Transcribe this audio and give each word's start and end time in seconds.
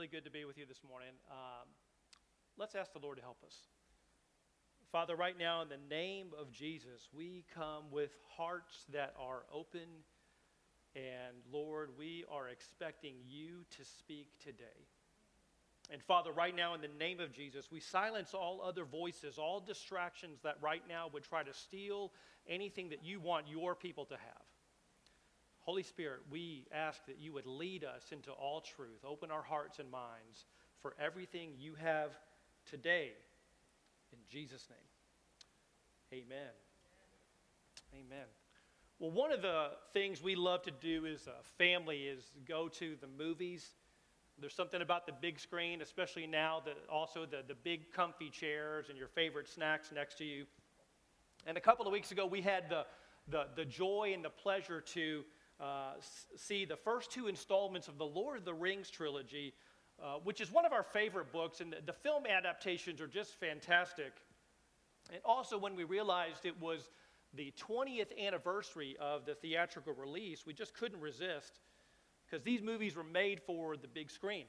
really 0.00 0.08
good 0.08 0.24
to 0.24 0.30
be 0.30 0.46
with 0.46 0.56
you 0.56 0.64
this 0.64 0.80
morning. 0.88 1.10
Um, 1.30 1.68
let's 2.56 2.74
ask 2.74 2.90
the 2.94 3.00
Lord 3.00 3.18
to 3.18 3.22
help 3.22 3.36
us. 3.46 3.54
Father, 4.90 5.14
right 5.14 5.38
now, 5.38 5.60
in 5.60 5.68
the 5.68 5.94
name 5.94 6.28
of 6.40 6.50
Jesus, 6.50 7.10
we 7.12 7.44
come 7.54 7.84
with 7.90 8.08
hearts 8.34 8.86
that 8.94 9.12
are 9.20 9.42
open. 9.52 9.84
And 10.96 11.36
Lord, 11.52 11.90
we 11.98 12.24
are 12.32 12.48
expecting 12.48 13.16
you 13.28 13.66
to 13.76 13.84
speak 13.84 14.28
today. 14.42 14.88
And 15.90 16.02
Father, 16.02 16.32
right 16.32 16.56
now, 16.56 16.72
in 16.72 16.80
the 16.80 16.88
name 16.98 17.20
of 17.20 17.34
Jesus, 17.34 17.70
we 17.70 17.80
silence 17.80 18.32
all 18.32 18.62
other 18.64 18.86
voices, 18.86 19.36
all 19.36 19.60
distractions 19.60 20.38
that 20.44 20.56
right 20.62 20.82
now 20.88 21.10
would 21.12 21.24
try 21.24 21.42
to 21.42 21.52
steal 21.52 22.10
anything 22.48 22.88
that 22.88 23.04
you 23.04 23.20
want 23.20 23.48
your 23.48 23.74
people 23.74 24.06
to 24.06 24.14
have. 24.14 24.49
Holy 25.70 25.84
Spirit, 25.84 26.18
we 26.32 26.66
ask 26.74 27.06
that 27.06 27.20
you 27.20 27.32
would 27.32 27.46
lead 27.46 27.84
us 27.84 28.02
into 28.10 28.32
all 28.32 28.60
truth. 28.60 29.04
Open 29.06 29.30
our 29.30 29.40
hearts 29.40 29.78
and 29.78 29.88
minds 29.88 30.46
for 30.82 30.96
everything 30.98 31.50
you 31.60 31.76
have 31.76 32.10
today. 32.68 33.10
In 34.12 34.18
Jesus' 34.28 34.66
name, 34.68 36.24
amen. 36.24 36.50
Amen. 37.94 38.26
Well, 38.98 39.12
one 39.12 39.30
of 39.30 39.42
the 39.42 39.68
things 39.92 40.20
we 40.20 40.34
love 40.34 40.62
to 40.62 40.72
do 40.72 41.06
as 41.06 41.28
a 41.28 41.40
family 41.56 41.98
is 41.98 42.32
go 42.48 42.66
to 42.66 42.96
the 43.00 43.06
movies. 43.06 43.68
There's 44.40 44.54
something 44.54 44.82
about 44.82 45.06
the 45.06 45.12
big 45.20 45.38
screen, 45.38 45.82
especially 45.82 46.26
now, 46.26 46.62
that 46.64 46.78
also 46.90 47.26
the, 47.26 47.44
the 47.46 47.54
big 47.54 47.92
comfy 47.92 48.28
chairs 48.28 48.88
and 48.88 48.98
your 48.98 49.06
favorite 49.06 49.48
snacks 49.48 49.92
next 49.94 50.18
to 50.18 50.24
you. 50.24 50.46
And 51.46 51.56
a 51.56 51.60
couple 51.60 51.86
of 51.86 51.92
weeks 51.92 52.10
ago, 52.10 52.26
we 52.26 52.40
had 52.40 52.68
the, 52.68 52.86
the, 53.28 53.44
the 53.54 53.64
joy 53.64 54.10
and 54.12 54.24
the 54.24 54.30
pleasure 54.30 54.80
to 54.80 55.22
uh, 55.60 55.92
see 56.36 56.64
the 56.64 56.76
first 56.76 57.10
two 57.10 57.26
installments 57.26 57.88
of 57.88 57.98
the 57.98 58.06
Lord 58.06 58.38
of 58.38 58.44
the 58.44 58.54
Rings 58.54 58.90
trilogy, 58.90 59.52
uh, 60.02 60.14
which 60.24 60.40
is 60.40 60.50
one 60.50 60.64
of 60.64 60.72
our 60.72 60.82
favorite 60.82 61.32
books, 61.32 61.60
and 61.60 61.72
the, 61.72 61.78
the 61.84 61.92
film 61.92 62.24
adaptations 62.26 63.00
are 63.00 63.06
just 63.06 63.38
fantastic. 63.38 64.12
And 65.12 65.20
also, 65.24 65.58
when 65.58 65.76
we 65.76 65.84
realized 65.84 66.46
it 66.46 66.58
was 66.60 66.88
the 67.34 67.52
20th 67.58 68.16
anniversary 68.18 68.96
of 69.00 69.26
the 69.26 69.34
theatrical 69.34 69.92
release, 69.92 70.46
we 70.46 70.54
just 70.54 70.74
couldn't 70.74 71.00
resist 71.00 71.60
because 72.24 72.42
these 72.44 72.62
movies 72.62 72.96
were 72.96 73.04
made 73.04 73.40
for 73.40 73.76
the 73.76 73.88
big 73.88 74.10
screen. 74.10 74.46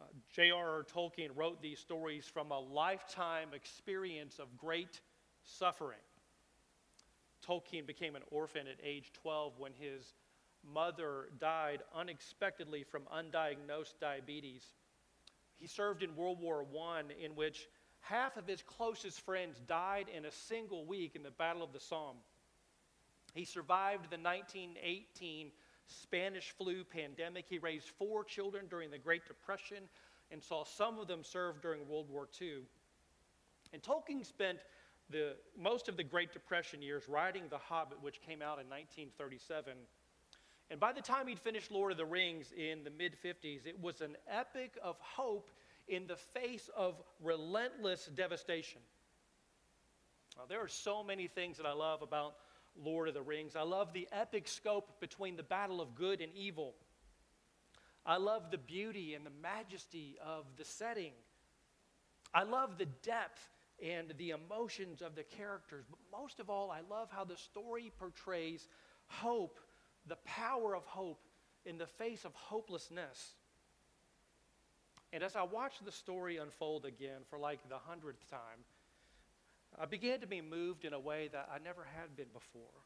Uh, 0.00 0.04
J.R.R. 0.34 0.84
Tolkien 0.84 1.30
wrote 1.34 1.60
these 1.60 1.78
stories 1.78 2.24
from 2.26 2.50
a 2.50 2.58
lifetime 2.58 3.50
experience 3.54 4.38
of 4.38 4.56
great 4.56 5.00
suffering. 5.42 5.98
Tolkien 7.50 7.84
became 7.84 8.14
an 8.14 8.22
orphan 8.30 8.68
at 8.68 8.76
age 8.84 9.10
12 9.22 9.58
when 9.58 9.72
his 9.78 10.14
mother 10.62 11.30
died 11.40 11.82
unexpectedly 11.92 12.84
from 12.84 13.02
undiagnosed 13.12 13.98
diabetes. 14.00 14.64
He 15.56 15.66
served 15.66 16.04
in 16.04 16.14
World 16.14 16.40
War 16.40 16.64
I, 16.80 17.02
in 17.20 17.34
which 17.34 17.68
half 18.00 18.36
of 18.36 18.46
his 18.46 18.62
closest 18.62 19.20
friends 19.22 19.60
died 19.66 20.06
in 20.16 20.26
a 20.26 20.30
single 20.30 20.84
week 20.84 21.16
in 21.16 21.24
the 21.24 21.30
Battle 21.32 21.64
of 21.64 21.72
the 21.72 21.80
Somme. 21.80 22.18
He 23.34 23.44
survived 23.44 24.10
the 24.10 24.18
1918 24.18 25.50
Spanish 25.86 26.52
flu 26.56 26.84
pandemic. 26.84 27.46
He 27.48 27.58
raised 27.58 27.88
four 27.88 28.22
children 28.22 28.66
during 28.70 28.92
the 28.92 28.98
Great 28.98 29.26
Depression 29.26 29.88
and 30.30 30.40
saw 30.40 30.64
some 30.64 31.00
of 31.00 31.08
them 31.08 31.24
serve 31.24 31.60
during 31.60 31.88
World 31.88 32.08
War 32.10 32.28
II. 32.40 32.60
And 33.72 33.82
Tolkien 33.82 34.24
spent 34.24 34.60
the, 35.10 35.34
most 35.58 35.88
of 35.88 35.96
the 35.96 36.04
Great 36.04 36.32
Depression 36.32 36.82
years 36.82 37.08
writing 37.08 37.44
The 37.50 37.58
Hobbit, 37.58 38.02
which 38.02 38.20
came 38.20 38.42
out 38.42 38.58
in 38.58 38.68
1937. 38.68 39.72
And 40.70 40.78
by 40.78 40.92
the 40.92 41.02
time 41.02 41.26
he'd 41.26 41.40
finished 41.40 41.70
Lord 41.70 41.92
of 41.92 41.98
the 41.98 42.04
Rings 42.04 42.52
in 42.56 42.84
the 42.84 42.90
mid 42.90 43.16
50s, 43.22 43.66
it 43.66 43.80
was 43.80 44.00
an 44.00 44.16
epic 44.28 44.78
of 44.82 44.96
hope 45.00 45.50
in 45.88 46.06
the 46.06 46.16
face 46.16 46.70
of 46.76 46.94
relentless 47.22 48.08
devastation. 48.14 48.80
Now, 50.36 50.44
there 50.48 50.62
are 50.62 50.68
so 50.68 51.02
many 51.02 51.26
things 51.26 51.56
that 51.56 51.66
I 51.66 51.72
love 51.72 52.02
about 52.02 52.36
Lord 52.80 53.08
of 53.08 53.14
the 53.14 53.22
Rings. 53.22 53.56
I 53.56 53.62
love 53.62 53.92
the 53.92 54.08
epic 54.12 54.46
scope 54.46 55.00
between 55.00 55.36
the 55.36 55.42
battle 55.42 55.80
of 55.80 55.96
good 55.96 56.20
and 56.20 56.32
evil. 56.34 56.74
I 58.06 58.16
love 58.16 58.50
the 58.50 58.58
beauty 58.58 59.14
and 59.14 59.26
the 59.26 59.32
majesty 59.42 60.16
of 60.24 60.44
the 60.56 60.64
setting. 60.64 61.12
I 62.32 62.44
love 62.44 62.78
the 62.78 62.86
depth 63.02 63.48
and 63.82 64.12
the 64.18 64.30
emotions 64.30 65.02
of 65.02 65.14
the 65.14 65.22
characters. 65.22 65.84
But 65.88 65.98
most 66.12 66.40
of 66.40 66.50
all, 66.50 66.70
I 66.70 66.80
love 66.88 67.08
how 67.10 67.24
the 67.24 67.36
story 67.36 67.92
portrays 67.98 68.68
hope, 69.06 69.58
the 70.06 70.18
power 70.24 70.74
of 70.74 70.84
hope 70.84 71.20
in 71.64 71.78
the 71.78 71.86
face 71.86 72.24
of 72.24 72.34
hopelessness. 72.34 73.34
And 75.12 75.22
as 75.22 75.34
I 75.34 75.42
watched 75.42 75.84
the 75.84 75.92
story 75.92 76.36
unfold 76.36 76.84
again 76.84 77.22
for 77.28 77.38
like 77.38 77.68
the 77.68 77.78
hundredth 77.78 78.28
time, 78.30 78.64
I 79.78 79.86
began 79.86 80.20
to 80.20 80.26
be 80.26 80.40
moved 80.40 80.84
in 80.84 80.92
a 80.92 81.00
way 81.00 81.28
that 81.32 81.48
I 81.52 81.58
never 81.58 81.86
had 81.96 82.16
been 82.16 82.28
before. 82.32 82.84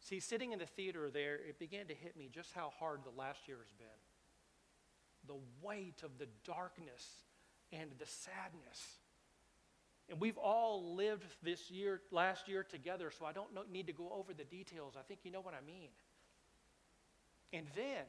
See, 0.00 0.20
sitting 0.20 0.52
in 0.52 0.58
the 0.58 0.66
theater 0.66 1.10
there, 1.10 1.34
it 1.34 1.58
began 1.58 1.86
to 1.86 1.94
hit 1.94 2.16
me 2.16 2.28
just 2.32 2.52
how 2.52 2.72
hard 2.78 3.00
the 3.04 3.18
last 3.20 3.48
year 3.48 3.58
has 3.58 3.72
been. 3.72 3.86
The 5.26 5.40
weight 5.66 6.02
of 6.04 6.18
the 6.18 6.28
darkness 6.44 7.04
and 7.72 7.90
the 7.98 8.06
sadness 8.06 9.00
and 10.08 10.20
we've 10.20 10.38
all 10.38 10.94
lived 10.94 11.34
this 11.42 11.70
year, 11.70 12.00
last 12.12 12.48
year 12.48 12.62
together, 12.62 13.10
so 13.10 13.26
I 13.26 13.32
don't 13.32 13.52
know, 13.52 13.62
need 13.70 13.88
to 13.88 13.92
go 13.92 14.12
over 14.12 14.32
the 14.32 14.44
details. 14.44 14.94
I 14.98 15.02
think 15.02 15.20
you 15.24 15.32
know 15.32 15.40
what 15.40 15.54
I 15.54 15.64
mean. 15.66 15.88
And 17.52 17.66
then, 17.74 18.04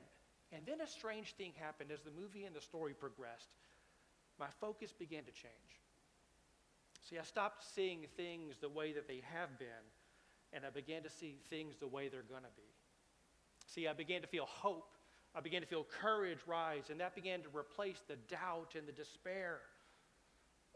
and 0.51 0.61
then 0.65 0.81
a 0.81 0.87
strange 0.87 1.33
thing 1.35 1.53
happened 1.57 1.91
as 1.91 2.01
the 2.01 2.11
movie 2.11 2.45
and 2.45 2.55
the 2.55 2.61
story 2.61 2.93
progressed. 2.93 3.49
My 4.39 4.47
focus 4.61 4.93
began 4.97 5.23
to 5.23 5.31
change. 5.31 5.81
See, 7.09 7.17
I 7.17 7.23
stopped 7.23 7.63
seeing 7.73 8.05
things 8.15 8.55
the 8.61 8.69
way 8.69 8.93
that 8.93 9.07
they 9.07 9.23
have 9.33 9.57
been, 9.57 9.67
and 10.53 10.65
I 10.65 10.69
began 10.69 11.01
to 11.03 11.09
see 11.09 11.37
things 11.49 11.77
the 11.79 11.87
way 11.87 12.09
they're 12.09 12.21
going 12.21 12.43
to 12.43 12.55
be. 12.55 12.69
See, 13.65 13.87
I 13.87 13.93
began 13.93 14.21
to 14.21 14.27
feel 14.27 14.45
hope. 14.45 14.93
I 15.33 15.39
began 15.39 15.61
to 15.61 15.67
feel 15.67 15.85
courage 16.01 16.39
rise, 16.45 16.89
and 16.89 16.99
that 16.99 17.15
began 17.15 17.41
to 17.41 17.49
replace 17.55 18.01
the 18.07 18.17
doubt 18.29 18.73
and 18.77 18.87
the 18.87 18.91
despair 18.91 19.59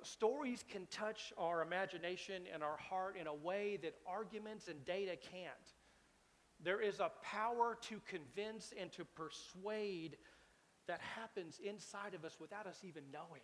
stories 0.03 0.63
can 0.69 0.87
touch 0.87 1.33
our 1.37 1.61
imagination 1.61 2.43
and 2.53 2.63
our 2.63 2.77
heart 2.77 3.17
in 3.19 3.27
a 3.27 3.33
way 3.33 3.77
that 3.81 3.95
arguments 4.07 4.67
and 4.67 4.83
data 4.85 5.15
can't. 5.31 5.73
There 6.63 6.81
is 6.81 6.99
a 6.99 7.11
power 7.23 7.77
to 7.89 7.99
convince 8.07 8.73
and 8.79 8.91
to 8.93 9.05
persuade 9.05 10.17
that 10.87 10.99
happens 10.99 11.59
inside 11.63 12.13
of 12.13 12.25
us 12.25 12.37
without 12.39 12.67
us 12.67 12.79
even 12.83 13.03
knowing. 13.11 13.41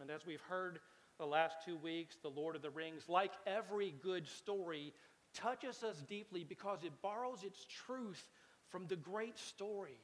And 0.00 0.10
as 0.10 0.26
we've 0.26 0.40
heard 0.40 0.80
the 1.18 1.26
last 1.26 1.56
two 1.64 1.76
weeks, 1.76 2.16
The 2.22 2.28
Lord 2.28 2.56
of 2.56 2.62
the 2.62 2.70
Rings, 2.70 3.04
like 3.08 3.32
every 3.46 3.94
good 4.02 4.26
story, 4.26 4.92
touches 5.34 5.82
us 5.82 6.02
deeply 6.08 6.44
because 6.44 6.82
it 6.84 6.92
borrows 7.02 7.44
its 7.44 7.66
truth 7.86 8.28
from 8.68 8.86
the 8.86 8.96
great 8.96 9.38
story 9.38 10.00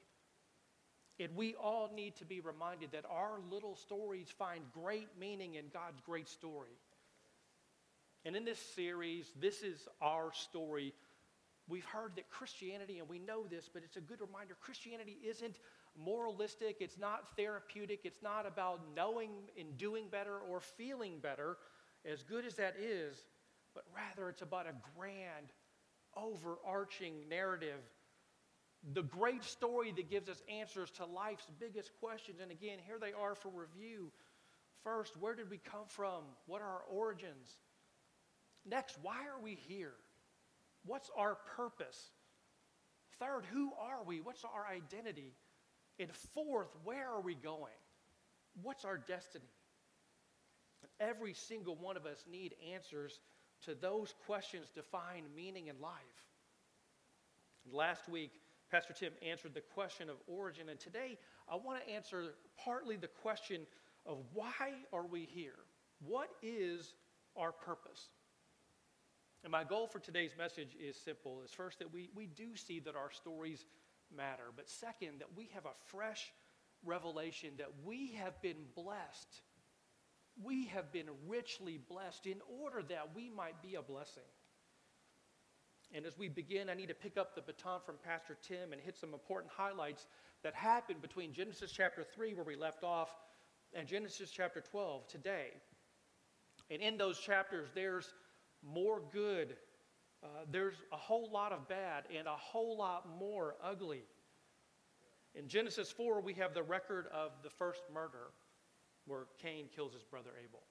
and 1.20 1.34
we 1.34 1.54
all 1.54 1.90
need 1.94 2.16
to 2.16 2.24
be 2.24 2.40
reminded 2.40 2.92
that 2.92 3.04
our 3.10 3.40
little 3.50 3.74
stories 3.74 4.28
find 4.38 4.62
great 4.72 5.08
meaning 5.18 5.56
in 5.56 5.64
God's 5.72 6.00
great 6.00 6.28
story. 6.28 6.78
And 8.24 8.36
in 8.36 8.44
this 8.44 8.58
series, 8.58 9.32
this 9.40 9.62
is 9.62 9.88
our 10.00 10.32
story. 10.32 10.92
We've 11.68 11.84
heard 11.84 12.12
that 12.16 12.30
Christianity, 12.30 12.98
and 12.98 13.08
we 13.08 13.18
know 13.18 13.46
this, 13.46 13.68
but 13.72 13.82
it's 13.84 13.96
a 13.96 14.00
good 14.00 14.20
reminder 14.20 14.56
Christianity 14.60 15.18
isn't 15.24 15.58
moralistic, 15.96 16.76
it's 16.80 16.98
not 16.98 17.36
therapeutic, 17.36 18.00
it's 18.04 18.22
not 18.22 18.46
about 18.46 18.80
knowing 18.94 19.30
and 19.58 19.76
doing 19.76 20.04
better 20.10 20.38
or 20.38 20.60
feeling 20.60 21.18
better, 21.20 21.56
as 22.04 22.22
good 22.22 22.44
as 22.44 22.54
that 22.54 22.76
is, 22.80 23.16
but 23.74 23.84
rather 23.94 24.28
it's 24.28 24.42
about 24.42 24.66
a 24.66 24.74
grand, 24.96 25.52
overarching 26.16 27.28
narrative 27.28 27.80
the 28.94 29.02
great 29.02 29.44
story 29.44 29.92
that 29.96 30.10
gives 30.10 30.28
us 30.28 30.42
answers 30.48 30.90
to 30.92 31.04
life's 31.04 31.46
biggest 31.58 31.90
questions. 32.00 32.38
And 32.40 32.50
again, 32.50 32.78
here 32.86 32.98
they 32.98 33.12
are 33.12 33.34
for 33.34 33.50
review. 33.50 34.10
First, 34.84 35.16
where 35.16 35.34
did 35.34 35.50
we 35.50 35.58
come 35.58 35.86
from? 35.88 36.22
What 36.46 36.62
are 36.62 36.68
our 36.68 36.84
origins? 36.90 37.58
Next, 38.64 38.96
why 39.02 39.26
are 39.26 39.42
we 39.42 39.54
here? 39.54 39.94
What's 40.84 41.10
our 41.16 41.36
purpose? 41.56 42.10
Third, 43.18 43.44
who 43.52 43.72
are 43.80 44.04
we? 44.06 44.20
What's 44.20 44.44
our 44.44 44.66
identity? 44.66 45.32
And 45.98 46.10
fourth, 46.34 46.68
where 46.84 47.08
are 47.08 47.20
we 47.20 47.34
going? 47.34 47.72
What's 48.62 48.84
our 48.84 48.98
destiny? 48.98 49.44
Every 51.00 51.34
single 51.34 51.76
one 51.76 51.96
of 51.96 52.06
us 52.06 52.24
need 52.30 52.54
answers 52.72 53.20
to 53.64 53.74
those 53.74 54.14
questions 54.26 54.70
to 54.76 54.82
find 54.82 55.26
meaning 55.34 55.66
in 55.66 55.80
life. 55.80 55.92
Last 57.70 58.08
week, 58.08 58.30
Pastor 58.70 58.92
Tim 58.92 59.12
answered 59.26 59.54
the 59.54 59.62
question 59.62 60.10
of 60.10 60.16
origin, 60.26 60.68
and 60.68 60.78
today 60.78 61.18
I 61.50 61.56
want 61.56 61.82
to 61.82 61.90
answer 61.90 62.34
partly 62.62 62.96
the 62.96 63.08
question 63.08 63.62
of 64.04 64.18
why 64.34 64.72
are 64.92 65.06
we 65.06 65.24
here? 65.24 65.58
What 66.06 66.28
is 66.42 66.94
our 67.36 67.50
purpose? 67.50 68.08
And 69.42 69.50
my 69.50 69.64
goal 69.64 69.86
for 69.86 70.00
today's 70.00 70.32
message 70.36 70.76
is 70.78 70.96
simple. 70.96 71.40
Is 71.44 71.52
first 71.52 71.78
that 71.78 71.92
we, 71.92 72.10
we 72.14 72.26
do 72.26 72.56
see 72.56 72.80
that 72.80 72.96
our 72.96 73.10
stories 73.10 73.64
matter. 74.14 74.44
But 74.54 74.68
second, 74.68 75.20
that 75.20 75.28
we 75.36 75.48
have 75.54 75.64
a 75.64 75.76
fresh 75.86 76.32
revelation 76.84 77.50
that 77.58 77.70
we 77.84 78.12
have 78.12 78.40
been 78.42 78.64
blessed. 78.74 79.42
We 80.42 80.66
have 80.66 80.92
been 80.92 81.08
richly 81.26 81.78
blessed 81.88 82.26
in 82.26 82.38
order 82.62 82.82
that 82.88 83.10
we 83.14 83.30
might 83.30 83.62
be 83.62 83.76
a 83.76 83.82
blessing. 83.82 84.22
And 85.94 86.04
as 86.04 86.18
we 86.18 86.28
begin, 86.28 86.68
I 86.68 86.74
need 86.74 86.88
to 86.88 86.94
pick 86.94 87.16
up 87.16 87.34
the 87.34 87.40
baton 87.40 87.80
from 87.84 87.96
Pastor 88.04 88.36
Tim 88.42 88.72
and 88.72 88.80
hit 88.80 88.96
some 88.96 89.14
important 89.14 89.52
highlights 89.52 90.06
that 90.42 90.54
happened 90.54 91.00
between 91.00 91.32
Genesis 91.32 91.72
chapter 91.72 92.04
3, 92.04 92.34
where 92.34 92.44
we 92.44 92.56
left 92.56 92.84
off, 92.84 93.08
and 93.72 93.86
Genesis 93.86 94.30
chapter 94.30 94.60
12 94.60 95.08
today. 95.08 95.48
And 96.70 96.82
in 96.82 96.98
those 96.98 97.18
chapters, 97.18 97.68
there's 97.74 98.12
more 98.62 99.00
good, 99.12 99.56
uh, 100.22 100.44
there's 100.50 100.76
a 100.92 100.96
whole 100.96 101.30
lot 101.32 101.52
of 101.52 101.68
bad, 101.68 102.04
and 102.16 102.26
a 102.26 102.36
whole 102.36 102.76
lot 102.76 103.08
more 103.18 103.54
ugly. 103.62 104.02
In 105.34 105.48
Genesis 105.48 105.90
4, 105.90 106.20
we 106.20 106.34
have 106.34 106.52
the 106.52 106.62
record 106.62 107.06
of 107.12 107.32
the 107.42 107.50
first 107.50 107.82
murder 107.92 108.32
where 109.06 109.26
Cain 109.40 109.66
kills 109.74 109.94
his 109.94 110.04
brother 110.04 110.30
Abel. 110.42 110.62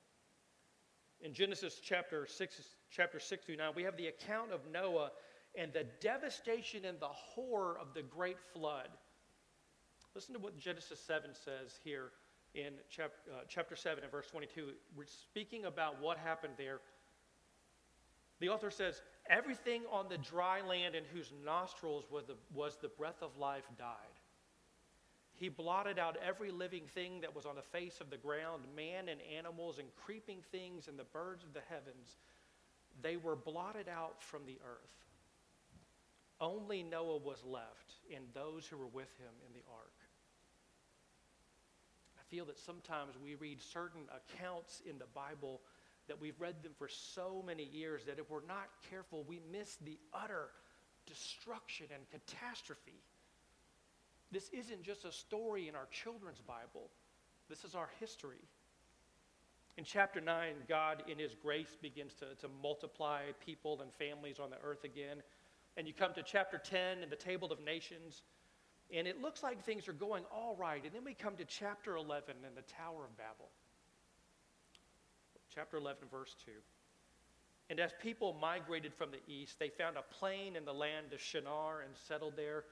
In 1.21 1.33
Genesis 1.33 1.79
chapter 1.83 2.27
6, 2.27 2.61
chapter 2.91 3.19
6 3.19 3.45
through 3.45 3.57
9, 3.57 3.71
we 3.75 3.83
have 3.83 3.97
the 3.97 4.07
account 4.07 4.51
of 4.51 4.61
Noah 4.71 5.11
and 5.55 5.73
the 5.73 5.85
devastation 5.99 6.85
and 6.85 6.99
the 6.99 7.07
horror 7.07 7.77
of 7.79 7.93
the 7.93 8.03
great 8.03 8.37
flood. 8.53 8.89
Listen 10.13 10.33
to 10.33 10.39
what 10.39 10.57
Genesis 10.57 10.99
7 10.99 11.31
says 11.33 11.79
here 11.83 12.11
in 12.53 12.73
chap, 12.89 13.11
uh, 13.31 13.41
chapter 13.47 13.75
7 13.75 14.03
and 14.03 14.11
verse 14.11 14.27
22. 14.27 14.69
We're 14.95 15.05
speaking 15.05 15.65
about 15.65 16.01
what 16.01 16.17
happened 16.17 16.53
there. 16.57 16.79
The 18.39 18.49
author 18.49 18.71
says, 18.71 19.01
Everything 19.29 19.81
on 19.91 20.07
the 20.09 20.17
dry 20.17 20.61
land 20.61 20.95
in 20.95 21.03
whose 21.13 21.33
nostrils 21.43 22.05
was 22.09 22.25
the, 22.25 22.35
was 22.53 22.77
the 22.81 22.87
breath 22.87 23.21
of 23.21 23.37
life 23.37 23.65
died. 23.77 24.16
He 25.37 25.49
blotted 25.49 25.99
out 25.99 26.17
every 26.25 26.49
living 26.49 26.87
thing 26.95 27.21
that 27.21 27.35
was 27.35 27.45
on 27.45 27.55
the 27.55 27.61
face 27.61 28.01
of 28.01 28.09
the 28.09 28.17
ground, 28.17 28.63
man 28.75 29.07
and 29.07 29.19
animals 29.37 29.77
and 29.77 29.87
creeping 29.95 30.39
things 30.51 30.87
and 30.87 30.97
the 30.97 31.03
birds 31.03 31.43
of 31.43 31.53
the 31.53 31.61
heavens. 31.69 32.17
They 33.03 33.17
were 33.17 33.35
blotted 33.35 33.87
out 33.87 34.21
from 34.23 34.45
the 34.47 34.57
earth. 34.65 35.05
Only 36.41 36.81
Noah 36.81 37.17
was 37.17 37.43
left 37.45 37.93
and 38.13 38.25
those 38.33 38.65
who 38.65 38.77
were 38.77 38.87
with 38.87 39.15
him 39.19 39.33
in 39.45 39.53
the 39.53 39.63
ark. 39.71 39.93
I 42.19 42.23
feel 42.29 42.45
that 42.45 42.57
sometimes 42.57 43.13
we 43.23 43.35
read 43.35 43.61
certain 43.61 44.01
accounts 44.09 44.81
in 44.89 44.97
the 44.97 45.05
Bible 45.13 45.61
that 46.07 46.19
we've 46.19 46.39
read 46.39 46.63
them 46.63 46.73
for 46.79 46.87
so 46.87 47.43
many 47.45 47.65
years 47.65 48.05
that 48.05 48.17
if 48.17 48.29
we're 48.29 48.45
not 48.47 48.69
careful, 48.89 49.23
we 49.27 49.39
miss 49.51 49.77
the 49.85 49.99
utter 50.13 50.49
destruction 51.05 51.85
and 51.93 52.03
catastrophe 52.09 53.03
this 54.31 54.49
isn't 54.49 54.83
just 54.83 55.05
a 55.05 55.11
story 55.11 55.67
in 55.67 55.75
our 55.75 55.87
children's 55.91 56.41
Bible, 56.41 56.89
this 57.49 57.63
is 57.63 57.75
our 57.75 57.89
history. 57.99 58.43
In 59.77 59.83
chapter 59.83 60.19
9, 60.19 60.55
God, 60.67 61.03
in 61.07 61.19
His 61.19 61.35
grace, 61.35 61.77
begins 61.79 62.15
to, 62.15 62.33
to 62.41 62.47
multiply 62.63 63.21
people 63.45 63.79
and 63.81 63.93
families 63.93 64.39
on 64.39 64.49
the 64.49 64.57
earth 64.63 64.83
again. 64.83 65.21
And 65.77 65.85
you 65.87 65.93
come 65.93 66.13
to 66.15 66.23
chapter 66.23 66.57
10 66.57 67.03
in 67.03 67.09
the 67.11 67.15
Table 67.15 67.51
of 67.51 67.63
Nations, 67.63 68.23
and 68.91 69.07
it 69.07 69.21
looks 69.21 69.43
like 69.43 69.63
things 69.63 69.87
are 69.87 69.93
going 69.93 70.23
all 70.33 70.55
right. 70.59 70.83
And 70.83 70.91
then 70.93 71.03
we 71.05 71.13
come 71.13 71.35
to 71.35 71.45
chapter 71.45 71.95
11 71.95 72.37
in 72.37 72.55
the 72.55 72.63
Tower 72.63 73.05
of 73.05 73.15
Babel. 73.17 73.51
Chapter 75.53 75.77
11, 75.77 76.07
verse 76.11 76.35
2. 76.43 76.51
And 77.69 77.79
as 77.79 77.91
people 78.01 78.35
migrated 78.39 78.93
from 78.93 79.11
the 79.11 79.19
east, 79.31 79.59
they 79.59 79.69
found 79.69 79.97
a 79.97 80.01
plain 80.01 80.55
in 80.55 80.65
the 80.65 80.73
land 80.73 81.13
of 81.13 81.21
Shinar 81.21 81.81
and 81.81 81.93
settled 82.07 82.33
there. 82.35 82.63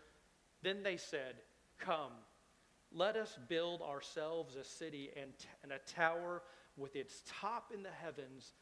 Then 0.66 0.82
they 0.82 0.98
said, 0.98 1.36
Come, 1.78 2.12
let 2.92 3.16
us 3.16 3.38
build 3.48 3.84
ourselves 3.84 4.56
a 4.56 4.64
city 4.64 5.12
and, 5.16 5.32
and 5.62 5.72
a 5.72 5.78
tower 5.94 6.42
with 6.76 6.96
its 6.96 7.22
top 7.40 7.72
in 7.72 7.84
the 7.84 7.92
heavens, 7.92 8.54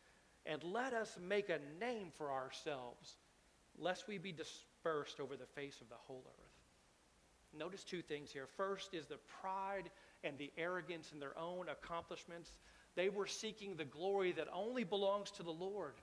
and 0.46 0.62
let 0.66 0.94
us 0.94 1.18
make 1.26 1.48
a 1.48 1.60
name 1.80 2.10
for 2.18 2.30
ourselves, 2.30 3.16
lest 3.80 4.10
we 4.10 4.18
be 4.18 4.34
dispersed 4.34 5.22
over 5.22 5.38
the 5.38 5.46
face 5.46 5.80
of 5.80 5.88
the 5.88 5.96
whole 5.96 6.26
earth. 6.28 7.58
Notice 7.58 7.86
two 7.86 8.02
things 8.02 8.32
here. 8.34 8.48
First 8.58 8.94
is 8.94 9.06
the 9.06 9.20
pride 9.42 9.90
and 10.26 10.38
the 10.38 10.52
arrogance 10.58 11.12
in 11.14 11.22
their 11.22 11.38
own 11.40 11.70
accomplishments. 11.70 12.52
They 12.96 13.08
were 13.08 13.28
seeking 13.28 13.78
the 13.78 13.86
glory 13.86 14.34
that 14.34 14.50
only 14.54 14.84
belongs 14.84 15.32
to 15.32 15.44
the 15.44 15.52
Lord. 15.52 15.94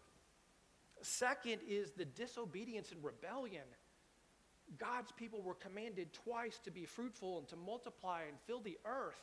Second 1.02 1.58
is 1.68 1.90
the 1.90 2.06
disobedience 2.06 2.90
and 2.90 3.04
rebellion. 3.04 3.64
God's 4.78 5.12
people 5.12 5.42
were 5.42 5.54
commanded 5.54 6.12
twice 6.12 6.58
to 6.64 6.70
be 6.70 6.84
fruitful 6.84 7.38
and 7.38 7.48
to 7.48 7.56
multiply 7.56 8.22
and 8.28 8.36
fill 8.46 8.60
the 8.60 8.78
earth. 8.84 9.20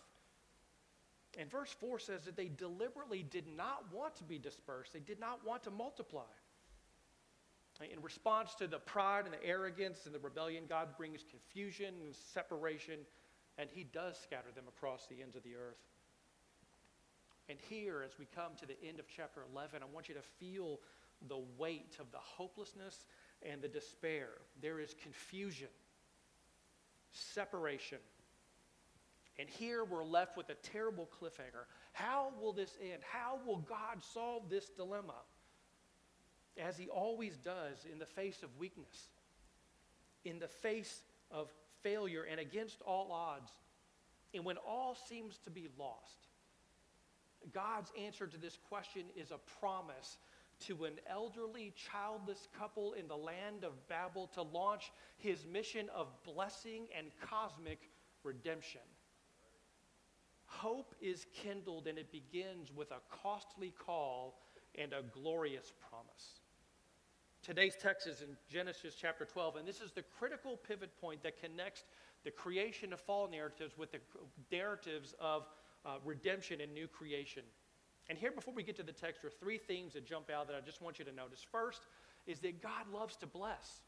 And 1.38 1.50
verse 1.50 1.76
4 1.80 2.00
says 2.00 2.24
that 2.26 2.36
they 2.36 2.48
deliberately 2.48 3.24
did 3.24 3.46
not 3.56 3.86
want 3.94 4.16
to 4.16 4.24
be 4.24 4.38
dispersed, 4.38 4.94
they 4.94 5.00
did 5.00 5.20
not 5.20 5.46
want 5.46 5.64
to 5.64 5.72
multiply. 5.72 6.24
In 7.92 8.02
response 8.02 8.56
to 8.56 8.66
the 8.66 8.80
pride 8.80 9.26
and 9.26 9.34
the 9.34 9.46
arrogance 9.46 10.08
and 10.08 10.16
the 10.16 10.20
rebellion, 10.20 10.64
God 10.68 10.98
brings 10.98 11.24
confusion 11.30 11.94
and 12.04 12.16
separation, 12.16 13.02
and 13.60 13.70
He 13.72 13.84
does 13.84 14.18
scatter 14.18 14.50
them 14.56 14.66
across 14.68 15.06
the 15.06 15.22
ends 15.22 15.36
of 15.36 15.44
the 15.44 15.54
earth. 15.56 15.78
And 17.50 17.60
here, 17.70 18.04
as 18.04 18.18
we 18.18 18.26
come 18.36 18.54
to 18.60 18.66
the 18.66 18.82
end 18.84 19.00
of 19.00 19.06
chapter 19.08 19.42
11, 19.54 19.84
I 19.84 19.86
want 19.94 20.10
you 20.10 20.16
to 20.16 20.22
feel 20.22 20.80
the 21.28 21.42
weight 21.58 21.98
of 22.00 22.12
the 22.12 22.18
hopelessness 22.18 23.06
and 23.44 23.62
the 23.62 23.68
despair. 23.68 24.30
There 24.62 24.80
is 24.80 24.96
confusion, 25.02 25.70
separation. 27.12 28.00
And 29.40 29.48
here 29.50 29.84
we're 29.84 30.04
left 30.04 30.36
with 30.36 30.50
a 30.50 30.56
terrible 30.56 31.08
cliffhanger. 31.22 31.66
How 31.94 32.32
will 32.42 32.54
this 32.54 32.78
end? 32.82 33.02
How 33.04 33.40
will 33.46 33.58
God 33.58 34.04
solve 34.14 34.50
this 34.50 34.70
dilemma? 34.70 35.14
As 36.58 36.78
he 36.78 36.88
always 36.88 37.38
does 37.38 37.86
in 37.92 38.00
the 38.00 38.06
face 38.06 38.42
of 38.42 38.50
weakness, 38.58 39.10
in 40.26 40.40
the 40.40 40.48
face 40.48 41.04
of 41.30 41.52
failure, 41.84 42.26
and 42.30 42.40
against 42.40 42.82
all 42.82 43.12
odds, 43.12 43.52
and 44.34 44.44
when 44.44 44.58
all 44.58 44.98
seems 45.08 45.38
to 45.46 45.52
be 45.52 45.68
lost. 45.78 46.28
God's 47.54 47.92
answer 48.04 48.28
to 48.28 48.38
this 48.38 48.58
question 48.70 49.04
is 49.16 49.32
a 49.32 49.40
promise 49.60 50.18
to 50.66 50.86
an 50.86 50.94
elderly, 51.10 51.74
childless 51.76 52.48
couple 52.58 52.94
in 52.94 53.08
the 53.08 53.16
land 53.16 53.64
of 53.64 53.88
Babel 53.88 54.28
to 54.34 54.42
launch 54.42 54.92
his 55.18 55.46
mission 55.46 55.90
of 55.96 56.08
blessing 56.24 56.88
and 56.98 57.08
cosmic 57.22 57.80
redemption. 58.24 58.82
Hope 60.46 60.96
is 61.02 61.26
kindled 61.34 61.88
and 61.88 61.98
it 61.98 62.12
begins 62.12 62.72
with 62.76 62.92
a 62.92 63.02
costly 63.22 63.74
call 63.78 64.40
and 64.76 64.94
a 64.94 65.04
glorious 65.14 65.74
promise. 65.90 66.42
Today's 67.44 67.76
text 67.80 68.08
is 68.08 68.22
in 68.22 68.36
Genesis 68.50 68.96
chapter 69.00 69.24
12, 69.24 69.58
and 69.58 69.68
this 69.68 69.80
is 69.80 69.92
the 69.92 70.04
critical 70.20 70.58
pivot 70.58 71.00
point 71.00 71.24
that 71.24 71.40
connects 71.40 71.86
the 72.24 72.32
creation 72.32 72.92
of 72.92 73.00
fall 73.00 73.30
narratives 73.30 73.78
with 73.78 73.92
the 73.92 74.00
narratives 74.52 75.16
of 75.20 75.48
uh, 75.86 75.92
redemption 76.04 76.62
and 76.62 76.74
new 76.74 76.88
creation. 76.88 77.44
And 78.10 78.18
here, 78.18 78.32
before 78.32 78.54
we 78.54 78.64
get 78.64 78.76
to 78.78 78.84
the 78.84 78.94
text, 78.94 79.26
are 79.26 79.30
three 79.30 79.58
themes 79.58 79.94
that 79.94 80.06
jump 80.06 80.30
out 80.30 80.48
that 80.48 80.56
I 80.56 80.62
just 80.62 80.82
want 80.82 80.98
you 81.00 81.06
to 81.06 81.12
notice. 81.12 81.46
First 81.52 81.82
is 82.26 82.40
that 82.40 82.62
God 82.62 82.92
loves 82.94 83.16
to 83.18 83.28
bless. 83.28 83.82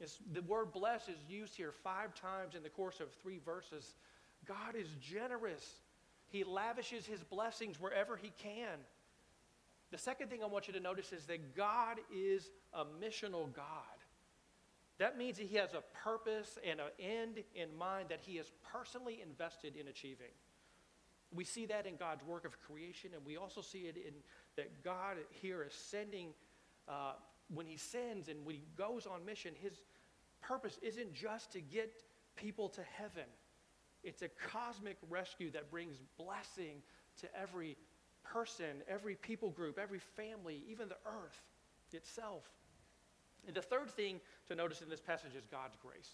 It's, 0.00 0.18
the 0.32 0.42
word 0.42 0.72
bless 0.72 1.08
is 1.08 1.16
used 1.28 1.56
here 1.56 1.72
five 1.72 2.14
times 2.14 2.54
in 2.54 2.62
the 2.62 2.68
course 2.68 3.00
of 3.00 3.08
three 3.22 3.40
verses. 3.44 3.94
God 4.46 4.74
is 4.78 4.88
generous, 5.00 5.80
He 6.28 6.44
lavishes 6.44 7.06
His 7.06 7.22
blessings 7.22 7.80
wherever 7.80 8.16
He 8.16 8.32
can. 8.42 8.78
The 9.90 9.98
second 9.98 10.28
thing 10.28 10.42
I 10.42 10.46
want 10.46 10.66
you 10.66 10.74
to 10.74 10.80
notice 10.80 11.12
is 11.12 11.24
that 11.26 11.56
God 11.56 11.98
is 12.14 12.50
a 12.74 12.84
missional 12.84 13.52
God. 13.54 13.64
That 14.98 15.16
means 15.16 15.38
that 15.38 15.46
He 15.46 15.56
has 15.56 15.72
a 15.72 15.82
purpose 16.04 16.58
and 16.68 16.80
an 16.80 16.86
end 16.98 17.42
in 17.54 17.74
mind 17.78 18.08
that 18.10 18.20
He 18.20 18.38
is 18.38 18.50
personally 18.72 19.22
invested 19.22 19.76
in 19.76 19.88
achieving. 19.88 20.32
We 21.36 21.44
see 21.44 21.66
that 21.66 21.86
in 21.86 21.96
God's 21.96 22.24
work 22.24 22.44
of 22.44 22.58
creation, 22.60 23.10
and 23.14 23.24
we 23.24 23.36
also 23.36 23.60
see 23.60 23.80
it 23.80 23.96
in 23.96 24.14
that 24.56 24.82
God 24.82 25.18
here 25.30 25.62
is 25.62 25.74
sending, 25.74 26.28
uh, 26.88 27.12
when 27.54 27.66
He 27.66 27.76
sends 27.76 28.28
and 28.28 28.44
when 28.44 28.56
He 28.56 28.62
goes 28.76 29.06
on 29.06 29.24
mission, 29.24 29.52
His 29.62 29.74
purpose 30.40 30.78
isn't 30.82 31.14
just 31.14 31.52
to 31.52 31.60
get 31.60 32.02
people 32.36 32.68
to 32.70 32.82
heaven, 32.82 33.24
it's 34.02 34.22
a 34.22 34.28
cosmic 34.28 34.96
rescue 35.10 35.50
that 35.50 35.70
brings 35.70 35.96
blessing 36.16 36.82
to 37.20 37.26
every 37.40 37.76
person, 38.22 38.82
every 38.88 39.16
people 39.16 39.50
group, 39.50 39.78
every 39.78 39.98
family, 39.98 40.62
even 40.68 40.88
the 40.88 40.96
earth 41.06 41.40
itself. 41.92 42.44
And 43.46 43.56
the 43.56 43.62
third 43.62 43.90
thing 43.90 44.20
to 44.48 44.54
notice 44.54 44.80
in 44.80 44.88
this 44.88 45.00
passage 45.00 45.34
is 45.36 45.46
God's 45.46 45.76
grace. 45.76 46.10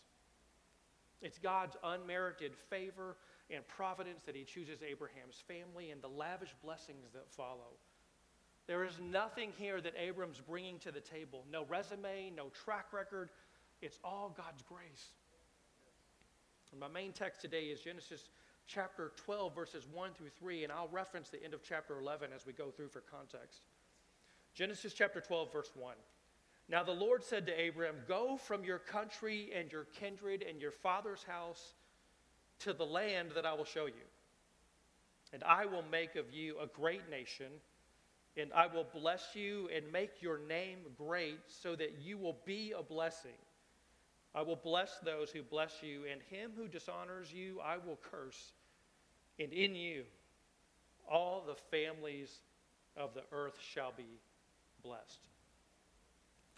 It's 1.21 1.39
God's 1.39 1.77
unmerited 1.85 2.55
favor 2.71 3.17
and 3.51 3.67
providence 3.69 4.23
that 4.23 4.37
he 4.37 4.45
chooses 4.45 4.83
Abraham's 4.83 5.43
family 5.47 5.91
and 5.91 6.01
the 6.03 6.09
lavish 6.09 6.55
blessings 6.63 7.13
that 7.13 7.31
follow. 7.31 7.77
There 8.67 8.85
is 8.85 9.01
nothing 9.01 9.53
here 9.57 9.81
that 9.81 9.95
Abram's 9.99 10.41
bringing 10.41 10.79
to 10.81 10.93
the 10.93 11.01
table 11.01 11.45
no 11.51 11.65
resume, 11.67 12.33
no 12.35 12.49
track 12.65 12.93
record. 12.93 13.31
It's 13.81 13.99
all 14.05 14.35
God's 14.37 14.63
grace. 14.63 15.11
My 16.79 16.89
main 16.89 17.13
text 17.13 17.43
today 17.43 17.65
is 17.65 17.81
Genesis 17.81 18.31
chapter 18.67 19.13
12, 19.17 19.55
verses 19.55 19.87
1 19.93 20.15
through 20.15 20.31
3, 20.39 20.65
and 20.65 20.73
I'll 20.73 20.89
reference 20.89 21.29
the 21.29 21.43
end 21.43 21.53
of 21.53 21.63
chapter 21.63 21.99
11 21.99 22.31
as 22.35 22.47
we 22.47 22.55
go 22.55 22.71
through 22.71 22.89
for 22.89 23.01
context. 23.03 23.61
Genesis 24.55 24.95
chapter 24.95 25.21
12, 25.21 25.53
verse 25.53 25.71
1. 25.75 25.95
Now 26.71 26.83
the 26.83 26.93
Lord 26.93 27.23
said 27.23 27.47
to 27.47 27.69
Abram, 27.69 27.97
Go 28.09 28.39
from 28.39 28.65
your 28.65 28.79
country 28.79 29.51
and 29.55 29.71
your 29.71 29.85
kindred 29.85 30.43
and 30.49 30.63
your 30.63 30.71
father's 30.71 31.23
house 31.23 31.75
to 32.65 32.73
the 32.73 32.85
land 32.85 33.31
that 33.35 33.47
I 33.47 33.55
will 33.55 33.65
show 33.65 33.87
you. 33.87 34.07
And 35.33 35.43
I 35.45 35.67
will 35.67 35.85
make 35.91 36.17
of 36.17 36.33
you 36.33 36.57
a 36.63 36.67
great 36.67 37.09
nation, 37.11 37.47
and 38.37 38.51
I 38.55 38.67
will 38.67 38.87
bless 38.93 39.35
you 39.35 39.69
and 39.75 39.91
make 39.91 40.21
your 40.21 40.39
name 40.49 40.79
great 40.97 41.41
so 41.47 41.75
that 41.77 41.99
you 42.03 42.19
will 42.19 42.37
be 42.45 42.75
a 42.79 42.83
blessing. 42.83 43.31
I 44.35 44.43
will 44.43 44.57
bless 44.57 44.99
those 45.05 45.31
who 45.31 45.43
bless 45.43 45.83
you, 45.83 46.03
and 46.11 46.21
him 46.31 46.53
who 46.57 46.69
dishonors 46.69 47.33
you 47.33 47.61
I 47.65 47.77
will 47.77 47.99
curse. 48.11 48.53
And 49.39 49.53
in 49.53 49.75
you 49.75 50.05
all 51.11 51.45
the 51.47 51.57
families 51.77 52.41
of 52.97 53.15
the 53.15 53.23
earth 53.33 53.59
shall 53.61 53.93
be 53.97 54.21
blessed. 54.83 55.21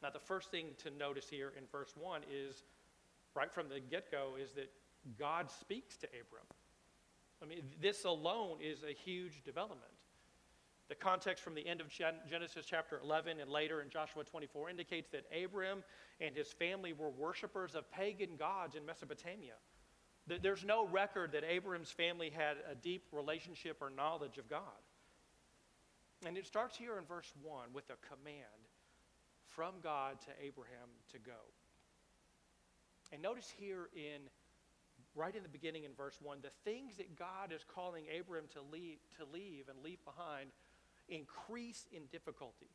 Now, 0.02 0.10
the 0.10 0.18
first 0.18 0.50
thing 0.50 0.66
to 0.78 0.90
notice 0.90 1.28
here 1.28 1.52
in 1.56 1.64
verse 1.72 1.94
1 1.98 2.22
is, 2.30 2.62
right 3.34 3.52
from 3.52 3.68
the 3.68 3.80
get 3.80 4.10
go, 4.10 4.34
is 4.40 4.50
that 4.52 4.70
God 5.18 5.50
speaks 5.50 5.96
to 5.98 6.06
Abram. 6.06 6.46
I 7.42 7.46
mean, 7.46 7.62
this 7.80 8.04
alone 8.04 8.58
is 8.62 8.82
a 8.82 8.92
huge 8.92 9.42
development. 9.44 9.82
The 10.88 10.94
context 10.94 11.42
from 11.42 11.54
the 11.54 11.66
end 11.66 11.80
of 11.80 11.88
Genesis 11.88 12.66
chapter 12.66 13.00
11 13.02 13.40
and 13.40 13.50
later 13.50 13.80
in 13.80 13.88
Joshua 13.88 14.22
24 14.24 14.70
indicates 14.70 15.10
that 15.10 15.24
Abram 15.44 15.82
and 16.20 16.36
his 16.36 16.48
family 16.48 16.92
were 16.92 17.10
worshippers 17.10 17.74
of 17.74 17.90
pagan 17.90 18.36
gods 18.38 18.76
in 18.76 18.84
Mesopotamia. 18.84 19.54
There's 20.26 20.64
no 20.64 20.86
record 20.86 21.32
that 21.32 21.44
Abram's 21.44 21.90
family 21.90 22.30
had 22.30 22.56
a 22.70 22.74
deep 22.74 23.04
relationship 23.12 23.78
or 23.80 23.90
knowledge 23.90 24.38
of 24.38 24.48
God. 24.48 24.60
And 26.26 26.38
it 26.38 26.46
starts 26.46 26.76
here 26.76 26.96
in 26.98 27.04
verse 27.04 27.30
1 27.42 27.68
with 27.74 27.84
a 27.90 28.14
command 28.14 28.68
from 29.46 29.74
God 29.82 30.20
to 30.22 30.30
Abraham 30.42 30.88
to 31.12 31.18
go. 31.18 31.32
And 33.12 33.22
notice 33.22 33.52
here 33.56 33.88
in 33.94 34.22
right 35.14 35.34
in 35.34 35.42
the 35.42 35.48
beginning 35.48 35.84
in 35.84 35.94
verse 35.94 36.18
1 36.22 36.38
the 36.42 36.54
things 36.64 36.96
that 36.96 37.16
God 37.18 37.52
is 37.54 37.64
calling 37.64 38.04
Abram 38.10 38.44
to 38.52 38.60
leave, 38.60 38.98
to 39.18 39.24
leave 39.24 39.68
and 39.68 39.78
leave 39.82 40.02
behind 40.04 40.50
increase 41.08 41.86
in 41.92 42.06
difficulty. 42.10 42.70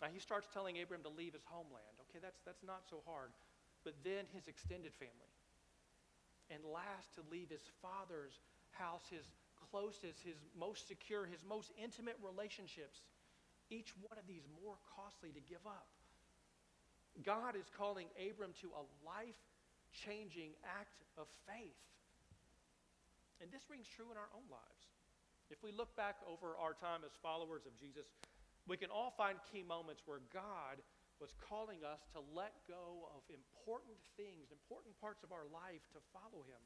Now 0.00 0.08
he 0.12 0.20
starts 0.20 0.46
telling 0.52 0.80
Abram 0.80 1.02
to 1.02 1.12
leave 1.12 1.34
his 1.34 1.44
homeland. 1.44 1.94
Okay, 2.08 2.20
that's, 2.22 2.40
that's 2.46 2.62
not 2.62 2.86
so 2.88 3.02
hard. 3.06 3.30
But 3.84 3.94
then 4.04 4.24
his 4.32 4.48
extended 4.48 4.94
family. 4.94 5.32
And 6.50 6.64
last, 6.64 7.12
to 7.14 7.22
leave 7.30 7.50
his 7.50 7.66
father's 7.82 8.40
house, 8.72 9.04
his 9.10 9.28
closest, 9.70 10.22
his 10.24 10.40
most 10.56 10.88
secure, 10.88 11.26
his 11.26 11.44
most 11.44 11.72
intimate 11.76 12.16
relationships. 12.24 13.04
Each 13.68 13.92
one 14.00 14.16
of 14.16 14.26
these 14.26 14.48
more 14.64 14.80
costly 14.96 15.28
to 15.36 15.42
give 15.44 15.60
up. 15.66 15.86
God 17.20 17.56
is 17.56 17.68
calling 17.76 18.06
Abram 18.16 18.54
to 18.62 18.70
a 18.72 18.84
life 19.04 19.36
changing 19.92 20.54
act 20.64 21.02
of 21.16 21.26
faith. 21.46 21.80
And 23.38 23.50
this 23.54 23.66
rings 23.70 23.86
true 23.86 24.10
in 24.10 24.18
our 24.18 24.30
own 24.34 24.46
lives. 24.50 24.84
If 25.48 25.62
we 25.64 25.72
look 25.72 25.94
back 25.96 26.20
over 26.28 26.58
our 26.60 26.76
time 26.76 27.06
as 27.06 27.14
followers 27.24 27.64
of 27.64 27.72
Jesus, 27.78 28.04
we 28.68 28.76
can 28.76 28.92
all 28.92 29.14
find 29.16 29.40
key 29.48 29.64
moments 29.64 30.04
where 30.04 30.20
God 30.28 30.82
was 31.18 31.34
calling 31.40 31.82
us 31.82 32.04
to 32.14 32.20
let 32.36 32.54
go 32.70 33.10
of 33.10 33.24
important 33.32 33.98
things, 34.14 34.52
important 34.54 34.94
parts 35.02 35.24
of 35.26 35.34
our 35.34 35.48
life 35.50 35.82
to 35.96 36.00
follow 36.14 36.46
Him. 36.46 36.62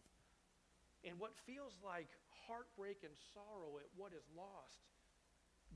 And 1.09 1.17
what 1.17 1.33
feels 1.49 1.79
like 1.81 2.11
heartbreak 2.47 3.07
and 3.07 3.15
sorrow 3.33 3.79
at 3.81 3.89
what 3.97 4.13
is 4.13 4.27
lost, 4.35 4.83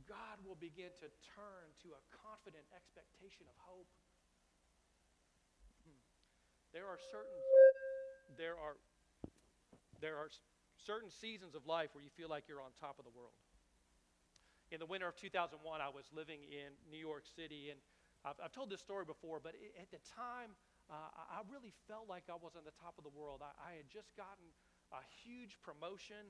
God 0.05 0.37
will 0.45 0.59
begin 0.61 0.93
to 1.01 1.09
turn 1.33 1.67
to 1.87 1.97
a 1.97 2.03
confident 2.13 2.67
expectation 2.77 3.49
of 3.49 3.57
hope. 3.65 3.89
There 6.77 6.85
are 6.85 7.01
certain 7.09 7.33
there 8.37 8.53
are 8.53 8.77
there 10.05 10.21
are 10.21 10.29
certain 10.77 11.09
seasons 11.09 11.57
of 11.57 11.65
life 11.65 11.97
where 11.97 12.05
you 12.05 12.13
feel 12.13 12.29
like 12.29 12.53
you're 12.53 12.61
on 12.61 12.77
top 12.77 13.01
of 13.01 13.09
the 13.09 13.15
world. 13.17 13.33
In 14.69 14.77
the 14.77 14.85
winter 14.85 15.09
of 15.09 15.17
2001, 15.17 15.57
I 15.57 15.89
was 15.89 16.05
living 16.13 16.45
in 16.45 16.77
New 16.93 17.01
York 17.01 17.25
City, 17.25 17.73
and 17.73 17.81
I've, 18.29 18.37
I've 18.45 18.53
told 18.53 18.69
this 18.69 18.85
story 18.85 19.09
before, 19.09 19.41
but 19.41 19.57
it, 19.57 19.73
at 19.81 19.89
the 19.89 20.05
time, 20.05 20.53
uh, 20.93 21.17
I 21.17 21.49
really 21.49 21.73
felt 21.89 22.13
like 22.13 22.29
I 22.29 22.37
was 22.37 22.61
on 22.61 22.69
the 22.69 22.77
top 22.77 23.01
of 23.01 23.09
the 23.09 23.15
world. 23.17 23.41
I, 23.41 23.57
I 23.57 23.81
had 23.81 23.89
just 23.89 24.13
gotten 24.13 24.45
a 24.93 25.01
huge 25.25 25.57
promotion 25.65 26.29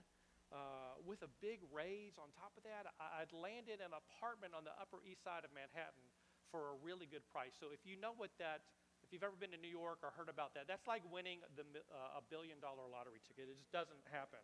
uh, 0.55 0.95
with 1.03 1.26
a 1.26 1.31
big 1.43 1.59
raise 1.75 2.23
on 2.23 2.31
top 2.38 2.55
of 2.55 2.62
that. 2.62 2.87
I, 3.03 3.26
would 3.26 3.35
landed 3.35 3.83
an 3.83 3.91
apartment 3.91 4.55
on 4.55 4.62
the 4.62 4.79
Upper 4.79 5.03
East 5.03 5.26
Side 5.26 5.43
of 5.43 5.50
Manhattan 5.50 6.07
for 6.55 6.71
a 6.71 6.79
really 6.87 7.11
good 7.11 7.26
price. 7.35 7.59
So 7.59 7.75
if 7.75 7.83
you 7.83 7.99
know 7.99 8.15
what 8.15 8.31
that 8.38 8.62
if 9.07 9.15
you've 9.15 9.23
ever 9.23 9.39
been 9.39 9.55
to 9.55 9.63
New 9.63 9.71
York 9.71 10.03
or 10.03 10.11
heard 10.19 10.27
about 10.27 10.59
that, 10.59 10.67
that's 10.67 10.91
like 10.91 11.07
winning 11.07 11.39
the, 11.55 11.63
uh, 11.63 12.19
a 12.19 12.23
billion 12.27 12.59
dollar 12.59 12.91
lottery 12.91 13.23
ticket. 13.23 13.47
It 13.47 13.55
just 13.55 13.71
doesn't 13.71 14.03
happen, 14.11 14.43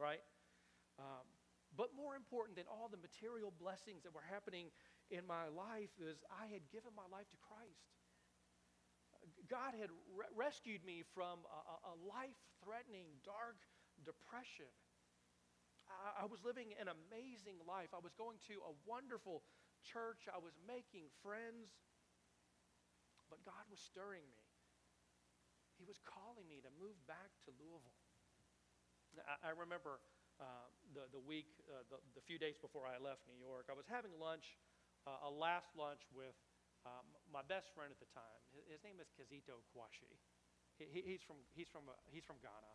right? 0.00 0.24
Um, 0.96 1.28
but 1.76 1.92
more 1.92 2.16
important 2.16 2.56
than 2.56 2.64
all 2.70 2.88
the 2.88 2.96
material 2.96 3.52
blessings 3.52 4.08
that 4.08 4.16
were 4.16 4.24
happening 4.24 4.72
in 5.12 5.28
my 5.28 5.52
life 5.52 5.92
is 6.00 6.24
I 6.32 6.48
had 6.48 6.64
given 6.72 6.96
my 6.96 7.04
life 7.12 7.28
to 7.36 7.38
Christ. 7.44 7.92
God 9.50 9.76
had 9.76 9.92
re- 10.16 10.30
rescued 10.32 10.80
me 10.80 11.04
from 11.12 11.44
a, 11.44 11.92
a 11.92 11.94
life 12.00 12.38
threatening, 12.64 13.20
dark 13.26 13.60
depression. 14.06 14.70
I, 15.88 16.24
I 16.24 16.26
was 16.30 16.40
living 16.40 16.72
an 16.80 16.88
amazing 16.88 17.60
life. 17.68 17.92
I 17.92 18.00
was 18.00 18.16
going 18.16 18.40
to 18.48 18.64
a 18.64 18.72
wonderful 18.88 19.44
church. 19.84 20.24
I 20.32 20.40
was 20.40 20.56
making 20.64 21.12
friends. 21.20 21.76
But 23.34 23.42
God 23.42 23.66
was 23.66 23.82
stirring 23.82 24.22
me. 24.30 24.46
He 25.74 25.82
was 25.82 25.98
calling 26.06 26.46
me 26.46 26.62
to 26.62 26.70
move 26.78 26.94
back 27.10 27.34
to 27.42 27.50
Louisville. 27.58 27.98
I, 29.26 29.50
I 29.50 29.58
remember 29.58 29.98
uh, 30.38 30.70
the, 30.94 31.10
the 31.10 31.18
week, 31.18 31.50
uh, 31.66 31.82
the, 31.90 31.98
the 32.14 32.22
few 32.22 32.38
days 32.38 32.54
before 32.54 32.86
I 32.86 33.02
left 33.02 33.26
New 33.26 33.34
York, 33.34 33.66
I 33.66 33.74
was 33.74 33.90
having 33.90 34.14
lunch, 34.22 34.54
uh, 35.02 35.26
a 35.26 35.30
last 35.34 35.74
lunch 35.74 36.06
with 36.14 36.38
um, 36.86 37.02
my 37.26 37.42
best 37.42 37.74
friend 37.74 37.90
at 37.90 37.98
the 37.98 38.06
time. 38.14 38.38
His, 38.54 38.78
his 38.78 38.80
name 38.86 39.02
is 39.02 39.10
Kizito 39.10 39.66
Kwashi. 39.74 40.14
He, 40.78 40.86
he, 40.86 41.02
he's, 41.02 41.26
from, 41.26 41.42
he's, 41.58 41.66
from, 41.66 41.90
uh, 41.90 41.98
he's 42.06 42.22
from 42.22 42.38
Ghana. 42.38 42.72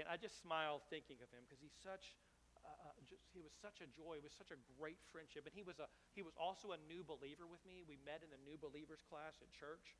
And 0.00 0.08
I 0.08 0.16
just 0.16 0.40
smiled 0.40 0.80
thinking 0.88 1.20
of 1.20 1.28
him 1.28 1.44
because 1.44 1.60
he's 1.60 1.76
such 1.76 2.16
uh, 2.64 2.94
just, 3.08 3.24
he 3.32 3.40
was 3.40 3.52
such 3.56 3.80
a 3.80 3.88
joy. 3.90 4.20
It 4.20 4.24
was 4.24 4.36
such 4.36 4.52
a 4.52 4.60
great 4.78 5.00
friendship. 5.10 5.48
And 5.48 5.54
he 5.54 5.64
was, 5.64 5.80
a, 5.80 5.88
he 6.12 6.22
was 6.22 6.36
also 6.38 6.76
a 6.76 6.80
new 6.86 7.02
believer 7.02 7.48
with 7.48 7.62
me. 7.64 7.82
We 7.82 7.98
met 8.02 8.20
in 8.20 8.30
the 8.30 8.40
new 8.42 8.60
believers 8.60 9.02
class 9.06 9.40
at 9.40 9.50
church. 9.50 9.96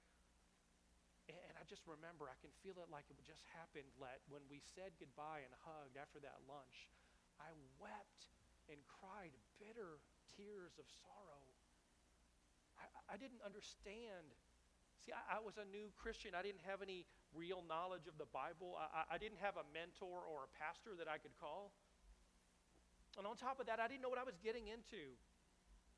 And, 1.29 1.38
and 1.50 1.55
I 1.57 1.64
just 1.67 1.87
remember, 1.87 2.29
I 2.29 2.38
can 2.38 2.52
feel 2.61 2.79
it 2.83 2.88
like 2.93 3.09
it 3.09 3.19
just 3.23 3.47
happened 3.55 3.90
let, 3.97 4.21
when 4.29 4.45
we 4.50 4.61
said 4.61 4.95
goodbye 4.99 5.47
and 5.47 5.52
hugged 5.67 5.97
after 5.97 6.21
that 6.23 6.43
lunch. 6.47 6.90
I 7.40 7.50
wept 7.81 8.29
and 8.69 8.79
cried 8.87 9.35
bitter 9.59 9.99
tears 10.37 10.76
of 10.79 10.87
sorrow. 11.02 11.43
I, 12.79 13.14
I 13.14 13.17
didn't 13.17 13.43
understand. 13.43 14.31
See, 15.00 15.17
I, 15.17 15.37
I, 15.37 15.38
was 15.40 15.57
a 15.57 15.64
new 15.64 15.88
Christian. 15.97 16.37
I 16.37 16.45
didn't 16.45 16.62
have 16.69 16.85
any 16.85 17.09
real 17.33 17.64
knowledge 17.64 18.05
of 18.05 18.21
the 18.21 18.29
Bible. 18.29 18.76
I, 18.76 19.17
I 19.17 19.19
didn't 19.19 19.40
have 19.40 19.57
a 19.57 19.67
mentor 19.73 20.21
or 20.21 20.45
a 20.45 20.50
pastor 20.61 20.93
that 21.00 21.09
I 21.09 21.17
could 21.17 21.33
call. 21.40 21.73
And 23.19 23.26
on 23.26 23.35
top 23.37 23.59
of 23.59 23.67
that, 23.67 23.81
I 23.81 23.88
didn't 23.88 24.02
know 24.02 24.12
what 24.12 24.21
I 24.21 24.26
was 24.26 24.38
getting 24.43 24.69
into. 24.69 25.17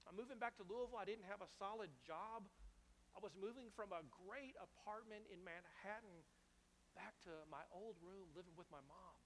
I'm 0.09 0.17
moving 0.19 0.39
back 0.41 0.59
to 0.59 0.65
Louisville. 0.67 0.99
I 0.99 1.07
didn't 1.07 1.29
have 1.29 1.45
a 1.45 1.51
solid 1.61 1.93
job. 2.03 2.45
I 3.13 3.21
was 3.21 3.37
moving 3.37 3.69
from 3.77 3.93
a 3.93 4.03
great 4.25 4.57
apartment 4.59 5.29
in 5.29 5.39
Manhattan 5.45 6.25
back 6.97 7.17
to 7.29 7.33
my 7.53 7.63
old 7.73 7.97
room 8.01 8.29
living 8.35 8.57
with 8.57 8.69
my 8.73 8.83
mom. 8.89 9.17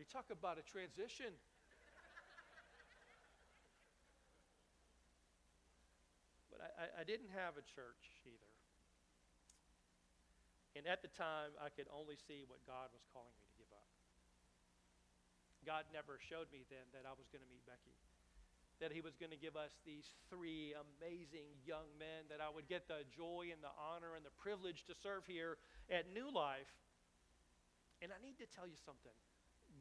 you 0.00 0.06
talk 0.08 0.32
about 0.32 0.56
a 0.56 0.64
transition. 0.64 1.36
But 6.48 6.64
I, 6.64 6.68
I, 6.80 6.86
I 7.00 7.04
didn't 7.04 7.28
have 7.36 7.60
a 7.60 7.64
church 7.76 8.00
either. 8.24 8.49
And 10.80 10.88
at 10.88 11.04
the 11.04 11.12
time, 11.12 11.52
I 11.60 11.68
could 11.68 11.92
only 11.92 12.16
see 12.16 12.48
what 12.48 12.64
God 12.64 12.88
was 12.88 13.04
calling 13.12 13.36
me 13.36 13.44
to 13.52 13.56
give 13.60 13.68
up. 13.68 13.84
God 15.68 15.84
never 15.92 16.16
showed 16.16 16.48
me 16.48 16.64
then 16.72 16.88
that 16.96 17.04
I 17.04 17.12
was 17.12 17.28
going 17.28 17.44
to 17.44 17.50
meet 17.52 17.60
Becky, 17.68 17.92
that 18.80 18.88
He 18.88 19.04
was 19.04 19.12
going 19.20 19.28
to 19.28 19.36
give 19.36 19.60
us 19.60 19.76
these 19.84 20.08
three 20.32 20.72
amazing 20.72 21.52
young 21.68 21.84
men, 22.00 22.32
that 22.32 22.40
I 22.40 22.48
would 22.48 22.64
get 22.64 22.88
the 22.88 23.04
joy 23.12 23.52
and 23.52 23.60
the 23.60 23.76
honor 23.76 24.16
and 24.16 24.24
the 24.24 24.32
privilege 24.40 24.88
to 24.88 24.96
serve 24.96 25.28
here 25.28 25.60
at 25.92 26.08
New 26.16 26.32
Life. 26.32 26.72
And 28.00 28.08
I 28.08 28.16
need 28.24 28.40
to 28.40 28.48
tell 28.48 28.64
you 28.64 28.80
something 28.80 29.12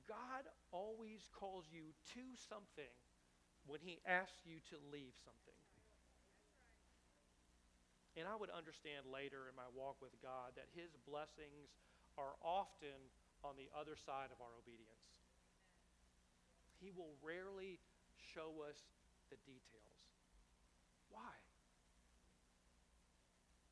God 0.03 0.51
always 0.75 1.31
calls 1.31 1.63
you 1.71 1.95
to 2.11 2.23
something 2.51 2.91
when 3.63 3.79
He 3.79 4.03
asks 4.03 4.43
you 4.43 4.59
to 4.67 4.75
leave 4.91 5.15
something. 5.23 5.58
And 8.19 8.27
I 8.27 8.35
would 8.35 8.51
understand 8.51 9.07
later 9.07 9.47
in 9.47 9.55
my 9.55 9.71
walk 9.71 10.03
with 10.03 10.11
God 10.19 10.51
that 10.59 10.67
His 10.75 10.91
blessings 11.07 11.71
are 12.19 12.35
often 12.43 12.99
on 13.47 13.55
the 13.55 13.71
other 13.71 13.95
side 13.95 14.35
of 14.35 14.43
our 14.43 14.51
obedience. 14.59 15.07
He 16.83 16.91
will 16.91 17.15
rarely 17.23 17.79
show 18.19 18.59
us 18.67 18.75
the 19.31 19.39
details. 19.47 19.99
Why? 21.07 21.31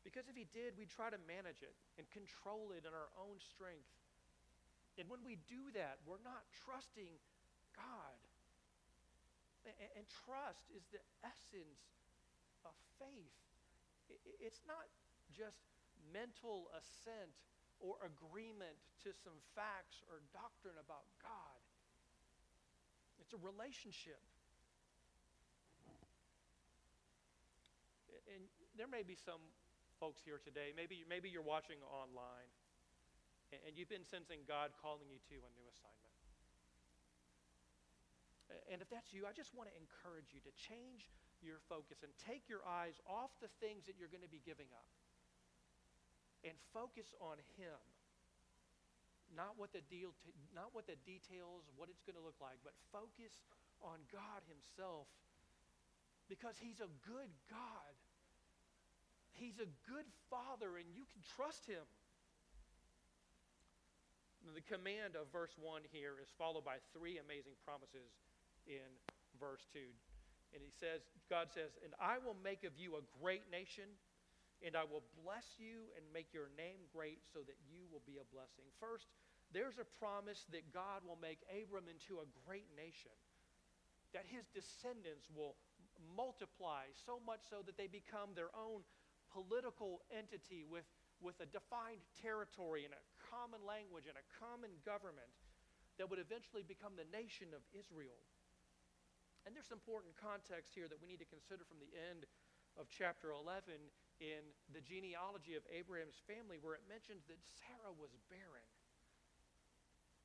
Because 0.07 0.31
if 0.31 0.39
He 0.39 0.47
did, 0.55 0.79
we'd 0.79 0.95
try 0.95 1.11
to 1.11 1.19
manage 1.27 1.59
it 1.59 1.75
and 1.99 2.07
control 2.15 2.71
it 2.71 2.87
in 2.87 2.95
our 2.95 3.11
own 3.19 3.43
strength. 3.43 3.91
And 4.95 5.11
when 5.11 5.27
we 5.27 5.43
do 5.51 5.75
that, 5.75 5.99
we're 6.07 6.23
not 6.23 6.47
trusting 6.63 7.19
God. 7.75 8.15
And, 9.67 9.75
and 9.99 10.05
trust 10.23 10.71
is 10.71 10.87
the 10.95 11.03
essence 11.27 11.83
of 12.63 12.71
faith. 12.95 13.46
It's 14.39 14.63
not 14.67 14.87
just 15.33 15.67
mental 16.13 16.71
assent 16.75 17.35
or 17.79 17.99
agreement 18.01 18.77
to 19.03 19.13
some 19.13 19.37
facts 19.53 20.01
or 20.09 20.23
doctrine 20.33 20.77
about 20.81 21.05
God. 21.21 21.59
It's 23.21 23.33
a 23.33 23.41
relationship. 23.43 24.21
And 28.33 28.47
there 28.77 28.87
may 28.87 29.03
be 29.03 29.15
some 29.15 29.41
folks 29.99 30.21
here 30.23 30.39
today, 30.43 30.73
maybe, 30.75 31.03
maybe 31.09 31.29
you're 31.29 31.45
watching 31.45 31.81
online, 31.89 32.51
and 33.51 33.73
you've 33.73 33.89
been 33.89 34.05
sensing 34.05 34.45
God 34.47 34.71
calling 34.77 35.09
you 35.09 35.17
to 35.31 35.35
a 35.41 35.51
new 35.57 35.65
assignment. 35.71 36.06
And 38.71 38.79
if 38.79 38.87
that's 38.87 39.11
you, 39.11 39.27
I 39.27 39.35
just 39.35 39.51
want 39.51 39.67
to 39.71 39.75
encourage 39.75 40.31
you 40.31 40.39
to 40.43 40.53
change 40.55 41.11
your 41.43 41.59
focus 41.67 42.01
and 42.03 42.11
take 42.15 42.47
your 42.47 42.63
eyes 42.63 42.97
off 43.05 43.31
the 43.43 43.51
things 43.59 43.85
that 43.85 43.99
you're 43.99 44.11
going 44.11 44.25
to 44.25 44.31
be 44.31 44.41
giving 44.43 44.71
up 44.71 44.87
and 46.47 46.55
focus 46.71 47.11
on 47.19 47.37
Him. 47.59 47.77
Not 49.35 49.59
what 49.59 49.75
the 49.75 49.83
deal, 49.91 50.15
t- 50.23 50.31
not 50.55 50.71
what 50.71 50.87
the 50.87 50.95
details, 51.03 51.67
what 51.75 51.91
it's 51.91 52.01
going 52.07 52.15
to 52.15 52.23
look 52.23 52.39
like, 52.39 52.63
but 52.63 52.71
focus 52.95 53.43
on 53.83 53.99
God 54.07 54.41
Himself 54.47 55.11
because 56.31 56.55
He's 56.59 56.79
a 56.79 56.91
good 57.03 57.31
God. 57.51 57.93
He's 59.35 59.59
a 59.59 59.69
good 59.85 60.07
Father, 60.31 60.79
and 60.79 60.87
you 60.95 61.03
can 61.11 61.21
trust 61.35 61.67
Him. 61.67 61.83
The 64.55 64.63
command 64.63 65.19
of 65.19 65.27
verse 65.35 65.51
1 65.59 65.83
here 65.91 66.15
is 66.23 66.31
followed 66.39 66.63
by 66.63 66.79
three 66.95 67.19
amazing 67.19 67.59
promises 67.67 68.15
in 68.67 68.91
verse 69.39 69.65
2. 69.73 69.79
And 70.55 70.63
he 70.63 70.71
says, 70.71 71.03
God 71.27 71.51
says, 71.51 71.75
And 71.83 71.91
I 71.99 72.19
will 72.19 72.37
make 72.39 72.63
of 72.63 72.75
you 72.79 72.95
a 72.95 73.07
great 73.19 73.47
nation, 73.51 73.87
and 74.63 74.75
I 74.75 74.87
will 74.87 75.03
bless 75.23 75.59
you 75.59 75.91
and 75.95 76.03
make 76.15 76.31
your 76.31 76.51
name 76.55 76.87
great 76.91 77.23
so 77.27 77.43
that 77.43 77.59
you 77.67 77.83
will 77.91 78.03
be 78.07 78.19
a 78.19 78.27
blessing. 78.31 78.67
First, 78.79 79.11
there's 79.51 79.79
a 79.79 79.87
promise 79.99 80.47
that 80.51 80.71
God 80.75 81.03
will 81.07 81.19
make 81.19 81.43
Abram 81.47 81.87
into 81.87 82.19
a 82.19 82.27
great 82.47 82.67
nation, 82.75 83.15
that 84.11 84.27
his 84.27 84.47
descendants 84.51 85.27
will 85.31 85.55
multiply 86.15 86.87
so 86.93 87.19
much 87.23 87.43
so 87.47 87.63
that 87.65 87.75
they 87.75 87.87
become 87.87 88.35
their 88.35 88.53
own 88.53 88.83
political 89.31 90.03
entity 90.11 90.63
with, 90.63 90.87
with 91.19 91.39
a 91.43 91.47
defined 91.49 92.03
territory 92.21 92.85
and 92.87 92.95
a 92.95 93.03
common 93.27 93.59
language 93.63 94.07
and 94.07 94.15
a 94.15 94.27
common 94.39 94.71
government 94.87 95.31
that 95.97 96.07
would 96.07 96.21
eventually 96.21 96.63
become 96.63 96.93
the 96.95 97.07
nation 97.09 97.49
of 97.51 97.65
Israel. 97.73 98.21
And 99.47 99.55
there's 99.55 99.71
important 99.71 100.11
context 100.19 100.75
here 100.75 100.91
that 100.91 100.99
we 100.99 101.07
need 101.07 101.23
to 101.23 101.31
consider 101.31 101.63
from 101.63 101.79
the 101.79 101.87
end 102.11 102.27
of 102.75 102.91
chapter 102.91 103.31
11 103.31 103.79
in 104.19 104.43
the 104.75 104.83
genealogy 104.83 105.55
of 105.55 105.63
Abraham's 105.71 106.19
family, 106.27 106.59
where 106.59 106.75
it 106.75 106.83
mentions 106.83 107.23
that 107.31 107.39
Sarah 107.55 107.95
was 107.95 108.11
barren, 108.27 108.67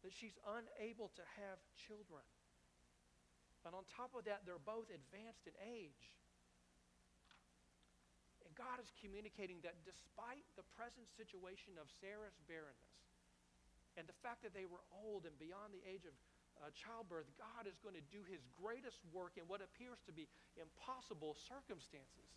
that 0.03 0.11
she's 0.11 0.35
unable 0.43 1.15
to 1.15 1.23
have 1.39 1.63
children. 1.79 2.27
And 3.63 3.79
on 3.79 3.87
top 3.87 4.11
of 4.19 4.27
that, 4.27 4.43
they're 4.43 4.59
both 4.59 4.91
advanced 4.91 5.47
in 5.47 5.55
age. 5.63 6.19
And 8.43 8.51
God 8.59 8.83
is 8.83 8.91
communicating 8.99 9.63
that 9.63 9.87
despite 9.87 10.51
the 10.59 10.67
present 10.75 11.07
situation 11.15 11.79
of 11.79 11.87
Sarah's 12.03 12.35
barrenness 12.51 12.99
and 13.95 14.11
the 14.11 14.19
fact 14.19 14.43
that 14.43 14.51
they 14.51 14.67
were 14.67 14.83
old 14.91 15.31
and 15.31 15.39
beyond 15.39 15.71
the 15.71 15.87
age 15.87 16.11
of 16.11 16.17
uh, 16.63 16.71
childbirth, 16.79 17.27
God 17.35 17.67
is 17.67 17.77
going 17.83 17.99
to 17.99 18.07
do 18.15 18.23
his 18.31 18.47
greatest 18.63 19.03
work 19.11 19.35
in 19.35 19.43
what 19.51 19.59
appears 19.59 19.99
to 20.07 20.13
be 20.15 20.31
impossible 20.55 21.35
circumstances. 21.35 22.31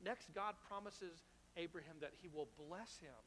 Next, 0.00 0.32
God 0.32 0.56
promises 0.66 1.28
Abraham 1.56 2.00
that 2.00 2.16
he 2.22 2.32
will 2.32 2.48
bless 2.56 2.96
him. 2.98 3.20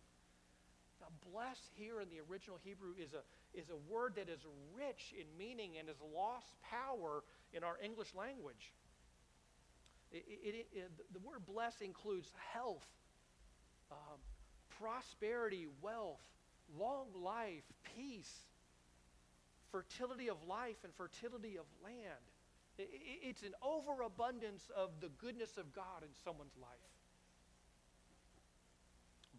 Now, 0.99 1.13
bless 1.31 1.57
here 1.73 2.01
in 2.01 2.09
the 2.09 2.21
original 2.29 2.57
Hebrew 2.63 2.93
is 2.97 3.13
a, 3.13 3.21
is 3.57 3.69
a 3.69 3.79
word 3.91 4.13
that 4.15 4.29
is 4.29 4.45
rich 4.73 5.13
in 5.17 5.25
meaning 5.37 5.77
and 5.77 5.87
has 5.87 5.97
lost 6.13 6.53
power 6.61 7.23
in 7.53 7.63
our 7.63 7.77
English 7.83 8.13
language. 8.13 8.73
It, 10.11 10.25
it, 10.27 10.67
it, 10.73 10.91
the 11.13 11.19
word 11.19 11.45
bless 11.45 11.81
includes 11.81 12.31
health, 12.53 12.85
um, 13.91 14.19
prosperity, 14.79 15.67
wealth, 15.81 16.21
long 16.77 17.07
life, 17.15 17.63
peace, 17.95 18.50
fertility 19.71 20.29
of 20.29 20.37
life 20.47 20.83
and 20.83 20.93
fertility 20.93 21.57
of 21.57 21.65
land. 21.83 22.25
It's 22.77 23.43
an 23.43 23.53
overabundance 23.61 24.69
of 24.75 24.89
the 24.99 25.09
goodness 25.17 25.57
of 25.57 25.73
God 25.73 26.03
in 26.03 26.09
someone's 26.23 26.55
life. 26.59 26.91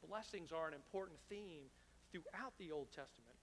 Blessings 0.08 0.52
are 0.52 0.68
an 0.68 0.74
important 0.74 1.18
theme 1.28 1.70
throughout 2.10 2.52
the 2.58 2.70
Old 2.70 2.90
Testament. 2.90 3.36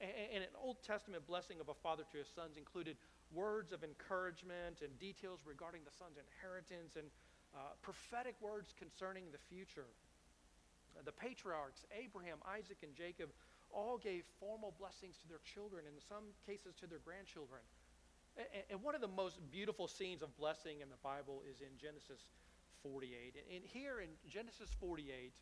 And 0.00 0.42
an 0.42 0.54
Old 0.58 0.82
Testament 0.82 1.26
blessing 1.26 1.60
of 1.60 1.68
a 1.68 1.74
father 1.74 2.02
to 2.12 2.18
his 2.18 2.28
sons 2.28 2.56
included 2.58 2.96
words 3.32 3.72
of 3.72 3.82
encouragement 3.82 4.82
and 4.82 4.90
details 4.98 5.40
regarding 5.46 5.82
the 5.84 5.94
son's 5.94 6.18
inheritance 6.18 6.96
and 6.96 7.06
uh, 7.54 7.78
prophetic 7.80 8.34
words 8.40 8.74
concerning 8.76 9.30
the 9.30 9.38
future. 9.38 9.86
The 11.04 11.12
patriarchs, 11.12 11.86
Abraham, 11.90 12.38
Isaac, 12.46 12.78
and 12.82 12.94
Jacob, 12.94 13.30
all 13.74 13.98
gave 13.98 14.22
formal 14.38 14.72
blessings 14.78 15.18
to 15.18 15.28
their 15.28 15.42
children, 15.42 15.82
in 15.84 15.98
some 16.08 16.30
cases 16.46 16.74
to 16.80 16.86
their 16.86 17.02
grandchildren. 17.02 17.60
And, 18.70 18.82
one 18.82 18.94
of 18.94 19.00
the 19.00 19.10
most 19.10 19.38
beautiful 19.50 19.86
scenes 19.86 20.22
of 20.22 20.34
blessing 20.36 20.80
in 20.80 20.88
the 20.88 20.98
Bible 21.02 21.42
is 21.48 21.60
in 21.60 21.70
Genesis 21.78 22.18
48. 22.82 23.34
And 23.54 23.62
here 23.62 24.00
in 24.00 24.08
Genesis 24.28 24.70
48, 24.80 25.32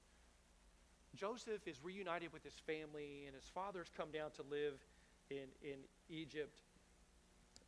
Joseph 1.16 1.66
is 1.66 1.76
reunited 1.82 2.32
with 2.32 2.44
his 2.44 2.56
family, 2.66 3.24
and 3.26 3.34
his 3.34 3.48
father's 3.54 3.90
come 3.96 4.10
down 4.10 4.30
to 4.36 4.42
live 4.50 4.80
in, 5.30 5.48
in 5.62 5.78
Egypt. 6.08 6.60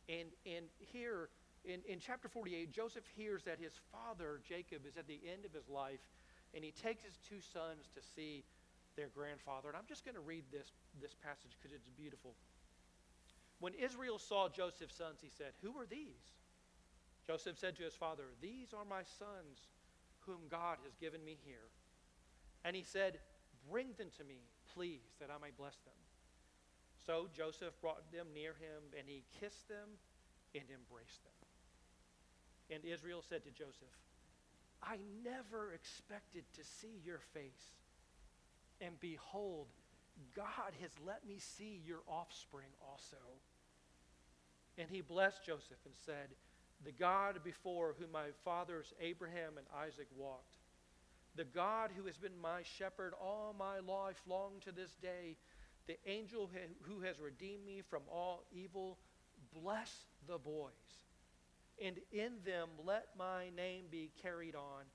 And, 0.09 0.29
and 0.45 0.65
here 0.77 1.29
in, 1.63 1.81
in 1.87 1.99
chapter 1.99 2.27
48, 2.27 2.71
Joseph 2.71 3.05
hears 3.15 3.43
that 3.43 3.59
his 3.59 3.73
father, 3.91 4.41
Jacob, 4.47 4.85
is 4.87 4.97
at 4.97 5.07
the 5.07 5.19
end 5.25 5.45
of 5.45 5.53
his 5.53 5.69
life, 5.69 6.01
and 6.53 6.63
he 6.63 6.71
takes 6.71 7.03
his 7.03 7.17
two 7.27 7.41
sons 7.41 7.89
to 7.95 8.01
see 8.15 8.43
their 8.95 9.09
grandfather. 9.13 9.69
And 9.69 9.77
I'm 9.77 9.87
just 9.87 10.05
going 10.05 10.15
to 10.15 10.21
read 10.21 10.43
this, 10.51 10.71
this 11.01 11.13
passage 11.13 11.57
because 11.59 11.75
it's 11.75 11.89
beautiful. 11.89 12.35
When 13.59 13.73
Israel 13.73 14.19
saw 14.19 14.49
Joseph's 14.49 14.97
sons, 14.97 15.19
he 15.21 15.29
said, 15.29 15.53
Who 15.61 15.77
are 15.79 15.85
these? 15.85 16.35
Joseph 17.25 17.57
said 17.57 17.75
to 17.77 17.83
his 17.83 17.95
father, 17.95 18.23
These 18.41 18.73
are 18.73 18.85
my 18.85 19.03
sons 19.17 19.71
whom 20.25 20.49
God 20.49 20.77
has 20.83 20.95
given 20.95 21.23
me 21.23 21.37
here. 21.45 21.69
And 22.63 22.75
he 22.75 22.83
said, 22.83 23.19
Bring 23.69 23.93
them 23.97 24.09
to 24.17 24.23
me, 24.23 24.41
please, 24.73 25.15
that 25.19 25.29
I 25.29 25.41
may 25.41 25.51
bless 25.55 25.77
them. 25.85 25.97
So 27.05 27.27
Joseph 27.35 27.73
brought 27.81 28.11
them 28.11 28.27
near 28.33 28.53
him, 28.53 28.81
and 28.97 29.07
he 29.07 29.23
kissed 29.39 29.67
them 29.69 29.97
and 30.53 30.63
embraced 30.69 31.23
them. 31.23 31.37
And 32.71 32.83
Israel 32.83 33.21
said 33.27 33.43
to 33.43 33.51
Joseph, 33.51 33.93
I 34.81 34.97
never 35.23 35.73
expected 35.73 36.43
to 36.53 36.63
see 36.63 37.01
your 37.03 37.19
face 37.33 37.77
and 38.81 38.99
behold, 38.99 39.67
God 40.35 40.73
has 40.81 40.91
let 41.05 41.25
me 41.27 41.37
see 41.39 41.81
your 41.85 42.01
offspring 42.07 42.69
also. 42.81 43.17
And 44.77 44.89
he 44.89 45.01
blessed 45.01 45.45
Joseph 45.45 45.79
and 45.85 45.95
said, 46.05 46.35
The 46.83 46.91
God 46.91 47.39
before 47.43 47.95
whom 47.97 48.11
my 48.11 48.27
fathers 48.43 48.93
Abraham 48.99 49.57
and 49.57 49.67
Isaac 49.75 50.07
walked, 50.15 50.57
the 51.35 51.45
God 51.45 51.91
who 51.95 52.05
has 52.05 52.17
been 52.17 52.39
my 52.41 52.61
shepherd 52.63 53.13
all 53.21 53.55
my 53.57 53.79
life 53.79 54.21
long 54.27 54.53
to 54.63 54.71
this 54.71 54.95
day, 55.01 55.37
the 55.87 55.97
angel 56.05 56.49
who 56.83 57.01
has 57.01 57.19
redeemed 57.19 57.65
me 57.65 57.81
from 57.89 58.01
all 58.11 58.43
evil, 58.51 58.97
bless 59.53 59.91
the 60.27 60.37
boys. 60.37 60.71
And 61.83 61.97
in 62.13 62.31
them 62.45 62.69
let 62.85 63.07
my 63.17 63.49
name 63.55 63.85
be 63.91 64.11
carried 64.21 64.55
on, 64.55 64.85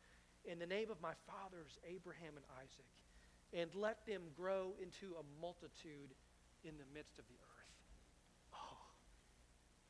in 0.47 0.59
the 0.59 0.67
name 0.67 0.91
of 0.91 1.01
my 1.03 1.13
fathers 1.27 1.79
Abraham 1.87 2.33
and 2.37 2.45
Isaac 2.59 2.87
and 3.53 3.75
let 3.75 4.07
them 4.07 4.23
grow 4.37 4.73
into 4.81 5.15
a 5.17 5.41
multitude 5.41 6.15
in 6.65 6.73
the 6.79 6.85
midst 6.95 7.19
of 7.19 7.25
the 7.27 7.35
earth. 7.35 7.75
Oh, 8.55 8.79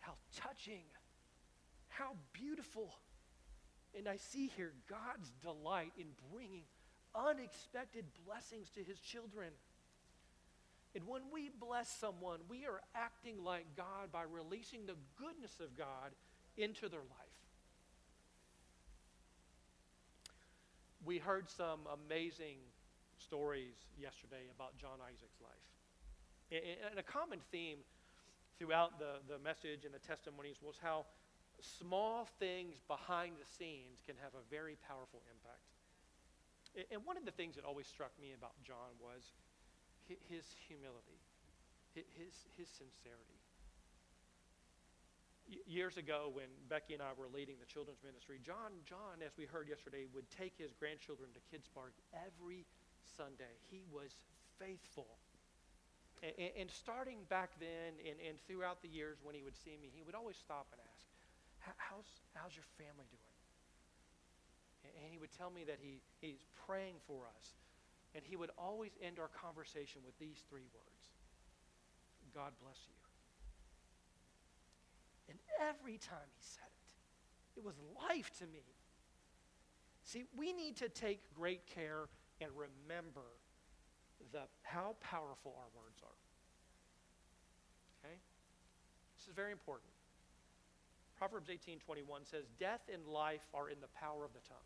how 0.00 0.12
touching, 0.34 0.84
how 1.88 2.12
beautiful. 2.32 2.94
And 3.96 4.08
I 4.08 4.16
see 4.16 4.50
here 4.56 4.72
God's 4.88 5.32
delight 5.42 5.92
in 5.98 6.06
bringing 6.32 6.62
unexpected 7.14 8.04
blessings 8.24 8.70
to 8.70 8.82
his 8.82 8.98
children. 9.00 9.50
And 10.94 11.06
when 11.06 11.22
we 11.32 11.50
bless 11.60 11.88
someone, 11.88 12.40
we 12.48 12.66
are 12.66 12.80
acting 12.94 13.44
like 13.44 13.66
God 13.76 14.10
by 14.12 14.22
releasing 14.22 14.86
the 14.86 14.96
goodness 15.16 15.60
of 15.60 15.76
God 15.76 16.12
into 16.56 16.88
their 16.88 17.00
life. 17.00 17.30
We 21.04 21.18
heard 21.18 21.48
some 21.48 21.80
amazing 22.06 22.58
stories 23.20 23.76
yesterday 24.00 24.48
about 24.48 24.76
John 24.80 24.98
Isaac's 25.04 25.40
life. 25.44 25.68
And 26.50 26.98
a 26.98 27.06
common 27.06 27.38
theme 27.52 27.78
throughout 28.58 28.98
the, 28.98 29.22
the 29.30 29.38
message 29.38 29.84
and 29.84 29.94
the 29.94 30.02
testimonies 30.02 30.58
was 30.58 30.74
how 30.82 31.06
small 31.60 32.26
things 32.40 32.80
behind 32.88 33.36
the 33.38 33.46
scenes 33.46 34.02
can 34.02 34.16
have 34.18 34.34
a 34.34 34.42
very 34.50 34.76
powerful 34.88 35.22
impact. 35.30 35.68
And 36.90 37.04
one 37.04 37.16
of 37.16 37.24
the 37.24 37.34
things 37.34 37.54
that 37.54 37.64
always 37.64 37.86
struck 37.86 38.10
me 38.20 38.32
about 38.34 38.54
John 38.62 38.94
was 38.98 39.34
his 40.06 40.46
humility, 40.66 41.18
his, 41.94 42.34
his 42.56 42.66
sincerity. 42.66 43.38
Years 45.66 45.98
ago, 45.98 46.30
when 46.30 46.46
Becky 46.70 46.94
and 46.94 47.02
I 47.02 47.10
were 47.18 47.26
leading 47.26 47.58
the 47.58 47.66
children's 47.66 47.98
ministry, 48.06 48.38
John, 48.38 48.70
John, 48.86 49.18
as 49.18 49.34
we 49.34 49.50
heard 49.50 49.66
yesterday, 49.66 50.06
would 50.14 50.30
take 50.30 50.54
his 50.54 50.70
grandchildren 50.78 51.34
to 51.34 51.42
Kids 51.50 51.66
Park 51.66 51.90
every 52.14 52.66
Sunday. 53.16 53.58
He 53.70 53.82
was 53.90 54.12
faithful. 54.58 55.06
And, 56.22 56.52
and 56.58 56.68
starting 56.70 57.24
back 57.28 57.56
then 57.58 57.96
and, 58.04 58.16
and 58.20 58.36
throughout 58.46 58.82
the 58.82 58.88
years 58.88 59.18
when 59.22 59.34
he 59.34 59.42
would 59.42 59.56
see 59.56 59.76
me, 59.80 59.88
he 59.92 60.02
would 60.02 60.14
always 60.14 60.36
stop 60.36 60.68
and 60.72 60.80
ask, 60.84 61.06
how's, 61.76 62.08
how's 62.34 62.54
your 62.54 62.68
family 62.76 63.08
doing? 63.08 63.40
And 64.84 65.12
he 65.12 65.18
would 65.18 65.32
tell 65.32 65.50
me 65.50 65.64
that 65.64 65.78
he, 65.80 66.00
he's 66.20 66.44
praying 66.66 66.96
for 67.06 67.24
us. 67.36 67.56
And 68.14 68.24
he 68.24 68.36
would 68.36 68.50
always 68.58 68.90
end 69.00 69.18
our 69.18 69.30
conversation 69.30 70.00
with 70.04 70.18
these 70.18 70.42
three 70.48 70.66
words 70.74 71.04
God 72.34 72.52
bless 72.62 72.78
you. 72.86 72.94
And 75.28 75.38
every 75.68 75.98
time 75.98 76.30
he 76.34 76.42
said 76.42 76.70
it, 76.70 77.58
it 77.60 77.64
was 77.64 77.74
life 78.08 78.30
to 78.38 78.46
me. 78.46 78.62
See, 80.04 80.24
we 80.36 80.52
need 80.52 80.76
to 80.76 80.88
take 80.88 81.20
great 81.34 81.66
care 81.66 82.08
and 82.40 82.50
remember 82.56 83.26
the, 84.32 84.42
how 84.62 84.96
powerful 85.00 85.54
our 85.56 85.70
words 85.74 86.00
are. 86.02 86.20
Okay? 88.04 88.16
This 89.16 89.28
is 89.28 89.34
very 89.34 89.52
important. 89.52 89.90
Proverbs 91.16 91.50
18:21 91.50 92.24
says, 92.24 92.46
"Death 92.58 92.88
and 92.92 93.06
life 93.06 93.46
are 93.52 93.68
in 93.68 93.80
the 93.80 93.88
power 93.88 94.24
of 94.24 94.32
the 94.32 94.40
tongue." 94.40 94.56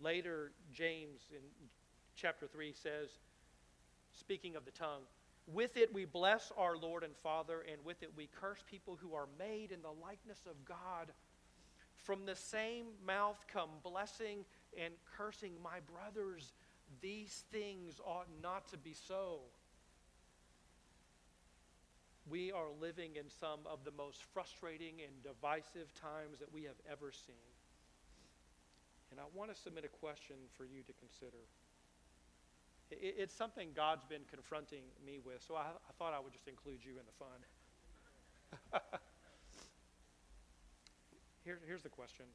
Later, 0.00 0.52
James 0.72 1.30
in 1.30 1.40
chapter 2.16 2.46
3 2.46 2.72
says, 2.72 3.18
speaking 4.12 4.56
of 4.56 4.64
the 4.64 4.70
tongue, 4.70 5.02
with 5.46 5.76
it 5.76 5.92
we 5.94 6.04
bless 6.04 6.52
our 6.56 6.76
Lord 6.76 7.04
and 7.04 7.16
Father, 7.16 7.64
and 7.70 7.82
with 7.84 8.02
it 8.02 8.10
we 8.16 8.26
curse 8.26 8.62
people 8.68 8.96
who 8.96 9.14
are 9.14 9.28
made 9.38 9.70
in 9.70 9.80
the 9.82 9.92
likeness 9.92 10.46
of 10.46 10.64
God. 10.64 11.12
From 11.94 12.26
the 12.26 12.36
same 12.36 12.86
mouth 13.04 13.44
come 13.46 13.70
blessing 13.82 14.44
and 14.82 14.94
cursing. 15.16 15.52
My 15.62 15.80
brothers, 15.92 16.52
these 17.00 17.44
things 17.52 18.00
ought 18.04 18.28
not 18.42 18.68
to 18.68 18.76
be 18.76 18.94
so. 18.94 19.40
We 22.28 22.50
are 22.50 22.68
living 22.80 23.16
in 23.16 23.30
some 23.40 23.60
of 23.70 23.84
the 23.84 23.92
most 23.96 24.24
frustrating 24.34 24.94
and 25.04 25.22
divisive 25.22 25.94
times 25.94 26.40
that 26.40 26.52
we 26.52 26.64
have 26.64 26.78
ever 26.90 27.12
seen. 27.12 27.36
And 29.10 29.20
I 29.20 29.24
want 29.34 29.54
to 29.54 29.60
submit 29.60 29.84
a 29.84 29.88
question 29.88 30.36
for 30.56 30.64
you 30.64 30.82
to 30.82 30.92
consider. 30.98 31.38
It's 32.90 33.34
something 33.34 33.70
God's 33.74 34.04
been 34.04 34.22
confronting 34.30 34.82
me 35.04 35.18
with, 35.24 35.42
so 35.46 35.54
I, 35.56 35.66
I 35.70 35.92
thought 35.98 36.14
I 36.14 36.20
would 36.20 36.32
just 36.32 36.46
include 36.46 36.84
you 36.84 36.92
in 36.98 37.06
the 37.06 37.14
fun. 37.18 38.82
Here, 41.44 41.60
here's 41.64 41.82
the 41.82 41.88
question 41.88 42.26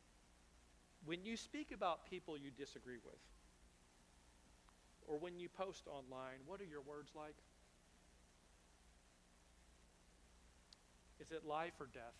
When 1.05 1.25
you 1.25 1.35
speak 1.35 1.71
about 1.71 2.09
people 2.09 2.37
you 2.37 2.51
disagree 2.51 2.97
with, 3.03 3.19
or 5.07 5.17
when 5.17 5.39
you 5.39 5.49
post 5.49 5.87
online, 5.87 6.39
what 6.45 6.61
are 6.61 6.65
your 6.65 6.81
words 6.81 7.11
like? 7.15 7.35
Is 11.19 11.31
it 11.31 11.45
life 11.45 11.73
or 11.79 11.87
death? 11.93 12.15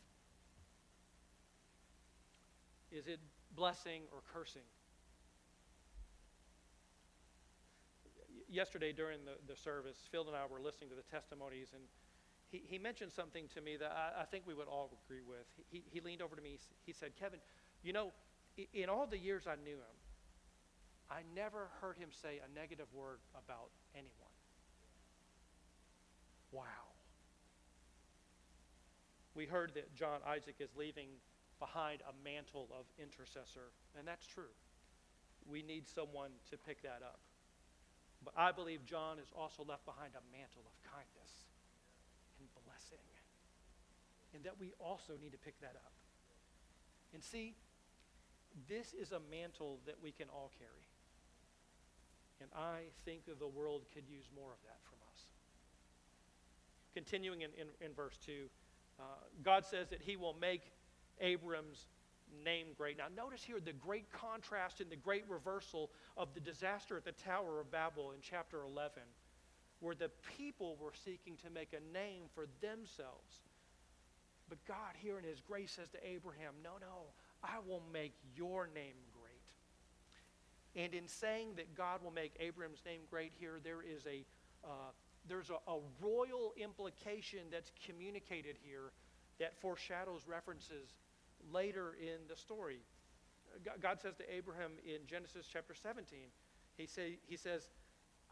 Is 2.92 3.08
it 3.08 3.20
blessing 3.56 4.04
or 4.12 4.20
cursing. 4.34 4.66
Yesterday 8.50 8.92
during 8.92 9.20
the, 9.24 9.36
the 9.48 9.56
service, 9.56 9.98
Phil 10.12 10.28
and 10.28 10.36
I 10.36 10.46
were 10.46 10.60
listening 10.60 10.90
to 10.90 10.96
the 10.96 11.08
testimonies, 11.10 11.70
and 11.74 11.84
he, 12.50 12.62
he 12.66 12.78
mentioned 12.78 13.12
something 13.12 13.48
to 13.56 13.62
me 13.62 13.78
that 13.78 13.92
I, 13.92 14.22
I 14.22 14.26
think 14.26 14.44
we 14.46 14.54
would 14.54 14.68
all 14.68 14.92
agree 15.06 15.24
with. 15.26 15.48
He, 15.70 15.84
he 15.90 16.02
leaned 16.02 16.22
over 16.22 16.36
to 16.36 16.42
me, 16.42 16.58
he 16.86 16.92
said, 16.92 17.16
Kevin, 17.18 17.40
you 17.84 17.94
know, 17.94 18.12
in 18.74 18.90
all 18.90 19.08
the 19.08 19.18
years 19.18 19.48
I 19.48 19.56
knew 19.64 19.76
him, 19.76 19.98
I 21.10 21.22
never 21.36 21.70
heard 21.82 21.98
him 21.98 22.10
say 22.12 22.40
a 22.40 22.60
negative 22.60 22.88
word 22.94 23.20
about 23.34 23.70
anyone. 23.94 24.36
Wow. 26.52 26.92
We 29.36 29.46
heard 29.46 29.72
that 29.76 29.96
John 29.96 30.20
Isaac 30.28 30.56
is 30.60 30.70
leaving 30.78 31.08
behind 31.60 32.02
a 32.04 32.14
mantle 32.24 32.68
of 32.72 32.86
intercessor. 32.98 33.72
And 33.98 34.08
that's 34.08 34.26
true. 34.26 34.52
We 35.50 35.64
need 35.64 35.88
someone 35.88 36.32
to 36.50 36.58
pick 36.58 36.82
that 36.84 37.02
up. 37.04 37.20
But 38.24 38.34
I 38.38 38.52
believe 38.52 38.86
John 38.86 39.18
has 39.18 39.32
also 39.36 39.64
left 39.64 39.86
behind 39.86 40.14
a 40.16 40.24
mantle 40.32 40.64
of 40.66 40.76
kindness 40.84 41.48
and 42.40 42.48
blessing. 42.66 43.04
And 44.34 44.44
that 44.44 44.60
we 44.60 44.74
also 44.80 45.14
need 45.22 45.32
to 45.32 45.42
pick 45.42 45.60
that 45.62 45.76
up. 45.76 45.94
And 47.14 47.24
see, 47.24 47.56
this 48.68 48.94
is 48.94 49.12
a 49.12 49.20
mantle 49.30 49.80
that 49.86 49.96
we 50.02 50.12
can 50.12 50.28
all 50.30 50.52
carry. 50.58 50.88
And 52.42 52.50
I 52.56 52.90
think 53.06 53.22
the 53.26 53.48
world 53.48 53.84
could 53.94 54.08
use 54.10 54.26
more 54.36 54.52
of 54.52 54.62
that 54.64 54.80
from 54.84 54.98
us. 55.14 55.22
Continuing 56.94 57.42
in, 57.42 57.52
in, 57.52 57.68
in 57.86 57.94
verse 57.94 58.18
2, 58.26 58.50
uh, 59.00 59.04
God 59.44 59.64
says 59.66 59.90
that 59.90 60.02
he 60.02 60.16
will 60.16 60.36
make 60.40 60.72
Abram's 61.20 61.86
name 62.44 62.68
great. 62.78 62.98
Now, 62.98 63.06
notice 63.16 63.44
here 63.44 63.60
the 63.60 63.74
great 63.74 64.12
contrast 64.12 64.82
and 64.82 64.90
the 64.90 64.96
great 64.96 65.24
reversal 65.30 65.92
of 66.18 66.34
the 66.34 66.40
disaster 66.40 66.98
at 66.98 67.06
the 67.06 67.12
Tower 67.12 67.60
of 67.60 67.72
Babel 67.72 68.12
in 68.12 68.20
chapter 68.22 68.64
11, 68.64 69.04
where 69.80 69.96
the 69.96 70.10
people 70.38 70.78
were 70.80 70.94
seeking 71.06 71.36
to 71.44 71.50
make 71.50 71.74
a 71.74 71.94
name 71.94 72.24
for 72.34 72.46
themselves. 72.62 73.44
But 74.50 74.64
God, 74.68 74.96
here 74.98 75.18
in 75.18 75.24
His 75.24 75.40
grace, 75.42 75.72
says 75.72 75.90
to 75.90 76.08
Abraham, 76.08 76.54
No, 76.64 76.72
no, 76.82 77.14
I 77.44 77.58
will 77.68 77.82
make 77.92 78.14
your 78.36 78.70
name 78.74 78.96
great. 79.14 80.84
And 80.84 80.94
in 80.94 81.08
saying 81.08 81.56
that 81.58 81.76
God 81.76 82.04
will 82.04 82.12
make 82.12 82.34
Abraham's 82.40 82.82
name 82.86 83.02
great 83.10 83.32
here, 83.40 83.60
there 83.64 83.82
is 83.82 84.06
a 84.06 84.26
uh, 84.64 84.92
there's 85.28 85.50
a, 85.50 85.72
a 85.72 85.80
royal 86.02 86.54
implication 86.58 87.42
that's 87.52 87.72
communicated 87.86 88.56
here 88.64 88.92
that 89.40 89.60
foreshadows 89.60 90.22
references 90.28 90.90
later 91.52 91.96
in 92.00 92.28
the 92.28 92.36
story. 92.36 92.80
God 93.82 94.00
says 94.02 94.16
to 94.16 94.34
Abraham 94.34 94.72
in 94.86 95.06
Genesis 95.08 95.48
chapter 95.52 95.74
17, 95.74 96.20
he, 96.78 96.86
say, 96.86 97.18
he 97.28 97.36
says, 97.36 97.70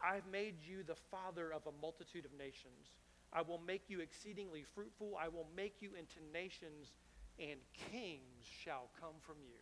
I've 0.02 0.26
made 0.32 0.54
you 0.62 0.82
the 0.82 0.94
father 0.94 1.52
of 1.52 1.66
a 1.66 1.72
multitude 1.82 2.24
of 2.24 2.32
nations. 2.38 2.94
I 3.32 3.42
will 3.42 3.60
make 3.64 3.82
you 3.88 4.00
exceedingly 4.00 4.64
fruitful. 4.74 5.18
I 5.20 5.28
will 5.28 5.46
make 5.54 5.76
you 5.80 5.90
into 5.98 6.18
nations, 6.32 6.92
and 7.40 7.58
kings 7.90 8.44
shall 8.62 8.90
come 9.00 9.14
from 9.26 9.36
you. 9.42 9.58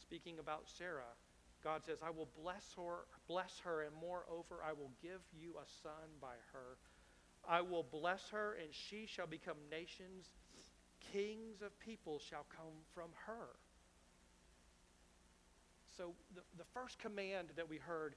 Speaking 0.00 0.38
about 0.38 0.64
Sarah, 0.78 1.14
God 1.62 1.82
says, 1.84 1.98
I 2.04 2.10
will 2.10 2.28
bless 2.40 2.74
her, 2.76 3.06
bless 3.26 3.58
her, 3.64 3.82
and 3.82 3.94
moreover, 4.00 4.60
I 4.64 4.72
will 4.72 4.92
give 5.02 5.20
you 5.32 5.54
a 5.56 5.66
son 5.82 6.08
by 6.20 6.36
her. 6.52 6.76
I 7.48 7.60
will 7.62 7.82
bless 7.90 8.28
her, 8.30 8.56
and 8.62 8.68
she 8.72 9.06
shall 9.06 9.26
become 9.26 9.56
nations 9.70 10.30
kings 11.12 11.62
of 11.62 11.78
people 11.80 12.18
shall 12.18 12.46
come 12.54 12.82
from 12.94 13.10
her. 13.26 13.48
So 15.96 16.14
the, 16.34 16.42
the 16.58 16.64
first 16.72 16.98
command 16.98 17.48
that 17.56 17.68
we 17.68 17.78
heard 17.78 18.14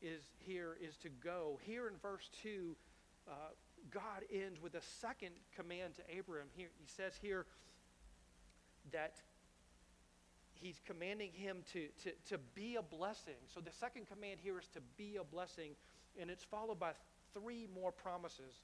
is 0.00 0.22
here 0.38 0.76
is 0.80 0.96
to 0.98 1.08
go. 1.08 1.60
Here 1.62 1.86
in 1.86 1.94
verse 2.02 2.28
2, 2.42 2.76
uh, 3.28 3.32
God 3.90 4.24
ends 4.32 4.60
with 4.60 4.74
a 4.74 4.82
second 5.00 5.30
command 5.54 5.94
to 5.96 6.02
Abraham. 6.08 6.46
Here, 6.54 6.68
he 6.78 6.86
says 6.86 7.14
here 7.20 7.46
that 8.92 9.16
he's 10.54 10.80
commanding 10.86 11.30
him 11.32 11.58
to, 11.72 11.88
to, 12.04 12.12
to 12.28 12.38
be 12.54 12.76
a 12.76 12.82
blessing. 12.82 13.34
So 13.52 13.60
the 13.60 13.72
second 13.72 14.06
command 14.08 14.38
here 14.42 14.58
is 14.58 14.68
to 14.68 14.80
be 14.96 15.16
a 15.16 15.24
blessing, 15.24 15.72
and 16.20 16.30
it's 16.30 16.44
followed 16.44 16.78
by 16.78 16.92
three 17.34 17.66
more 17.74 17.92
promises. 17.92 18.54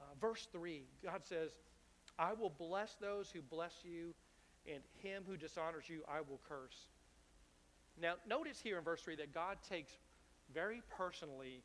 Uh, 0.00 0.04
verse 0.20 0.48
3, 0.52 0.82
God 1.04 1.22
says, 1.24 1.50
I 2.18 2.32
will 2.32 2.50
bless 2.50 2.94
those 3.00 3.30
who 3.30 3.40
bless 3.42 3.74
you, 3.84 4.14
and 4.66 4.82
him 5.02 5.22
who 5.26 5.36
dishonors 5.36 5.88
you 5.88 6.02
I 6.08 6.20
will 6.20 6.40
curse. 6.48 6.88
Now, 8.00 8.14
notice 8.28 8.60
here 8.60 8.78
in 8.78 8.84
verse 8.84 9.02
3 9.02 9.16
that 9.16 9.32
God 9.32 9.58
takes 9.68 9.92
very 10.52 10.82
personally 10.96 11.62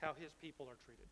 how 0.00 0.14
his 0.18 0.32
people 0.40 0.66
are 0.66 0.78
treated. 0.84 1.06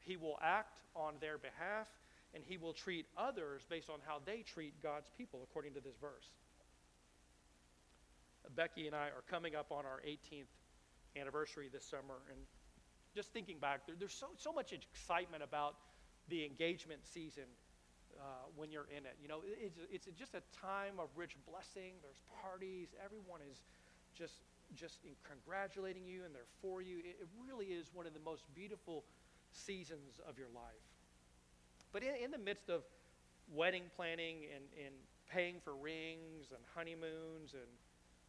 He 0.00 0.16
will 0.16 0.38
act 0.42 0.80
on 0.94 1.14
their 1.20 1.38
behalf, 1.38 1.88
and 2.34 2.42
he 2.44 2.56
will 2.56 2.72
treat 2.72 3.06
others 3.16 3.62
based 3.68 3.90
on 3.90 3.98
how 4.06 4.20
they 4.24 4.42
treat 4.42 4.82
God's 4.82 5.10
people, 5.16 5.40
according 5.42 5.74
to 5.74 5.80
this 5.80 5.96
verse. 6.00 6.28
Becky 8.56 8.86
and 8.86 8.96
I 8.96 9.06
are 9.06 9.22
coming 9.30 9.54
up 9.54 9.70
on 9.70 9.84
our 9.84 10.00
18th 10.06 10.50
anniversary 11.16 11.68
this 11.72 11.84
summer, 11.84 12.22
and 12.30 12.38
just 13.14 13.32
thinking 13.32 13.58
back, 13.58 13.86
there, 13.86 13.96
there's 13.98 14.14
so, 14.14 14.28
so 14.36 14.52
much 14.52 14.72
excitement 14.72 15.42
about 15.42 15.76
the 16.28 16.44
engagement 16.44 17.00
season 17.04 17.44
uh, 18.18 18.46
when 18.56 18.70
you're 18.70 18.88
in 18.90 19.04
it. 19.06 19.16
You 19.20 19.28
know, 19.28 19.40
it's, 19.44 20.06
it's 20.06 20.18
just 20.18 20.34
a 20.34 20.42
time 20.54 20.98
of 20.98 21.08
rich 21.16 21.36
blessing. 21.48 21.98
There's 22.02 22.20
parties. 22.42 22.88
Everyone 23.04 23.40
is 23.50 23.62
just 24.14 24.42
just 24.76 24.98
congratulating 25.26 26.06
you 26.06 26.22
and 26.24 26.34
they're 26.34 26.50
for 26.62 26.82
you. 26.82 26.98
It, 26.98 27.18
it 27.20 27.28
really 27.34 27.74
is 27.74 27.90
one 27.92 28.06
of 28.06 28.14
the 28.14 28.22
most 28.22 28.44
beautiful 28.54 29.04
seasons 29.52 30.20
of 30.28 30.38
your 30.38 30.48
life. 30.54 30.86
But 31.92 32.02
in, 32.02 32.14
in 32.24 32.30
the 32.30 32.38
midst 32.38 32.68
of 32.68 32.82
wedding 33.52 33.84
planning 33.96 34.46
and, 34.54 34.64
and 34.78 34.94
paying 35.28 35.56
for 35.62 35.74
rings 35.74 36.50
and 36.50 36.60
honeymoons 36.74 37.54
and 37.54 37.68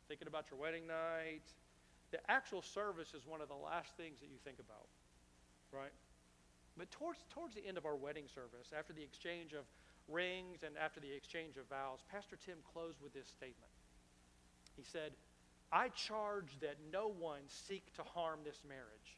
thinking 0.08 0.28
about 0.28 0.46
your 0.50 0.60
wedding 0.60 0.88
night, 0.88 1.46
the 2.12 2.20
actual 2.30 2.62
service 2.62 3.14
is 3.14 3.26
one 3.26 3.42
of 3.42 3.48
the 3.48 3.56
last 3.56 3.96
things 3.98 4.20
that 4.20 4.28
you 4.28 4.38
think 4.44 4.60
about, 4.60 4.88
right? 5.72 5.94
But 6.78 6.92
towards, 6.92 7.20
towards 7.30 7.56
the 7.56 7.66
end 7.66 7.78
of 7.78 7.86
our 7.86 7.96
wedding 7.96 8.26
service, 8.34 8.74
after 8.78 8.94
the 8.94 9.04
exchange 9.04 9.54
of 9.54 9.66
rings 10.08 10.64
and 10.64 10.76
after 10.78 11.00
the 11.00 11.12
exchange 11.12 11.58
of 11.58 11.68
vows, 11.70 12.00
Pastor 12.12 12.38
Tim 12.44 12.58
closed 12.74 13.02
with 13.02 13.14
this 13.14 13.28
statement. 13.28 13.72
He 14.76 14.84
said, 14.84 15.12
I 15.72 15.90
charge 15.90 16.60
that 16.62 16.76
no 16.92 17.08
one 17.08 17.42
seek 17.48 17.94
to 17.96 18.04
harm 18.04 18.40
this 18.44 18.64
marriage. 18.68 19.18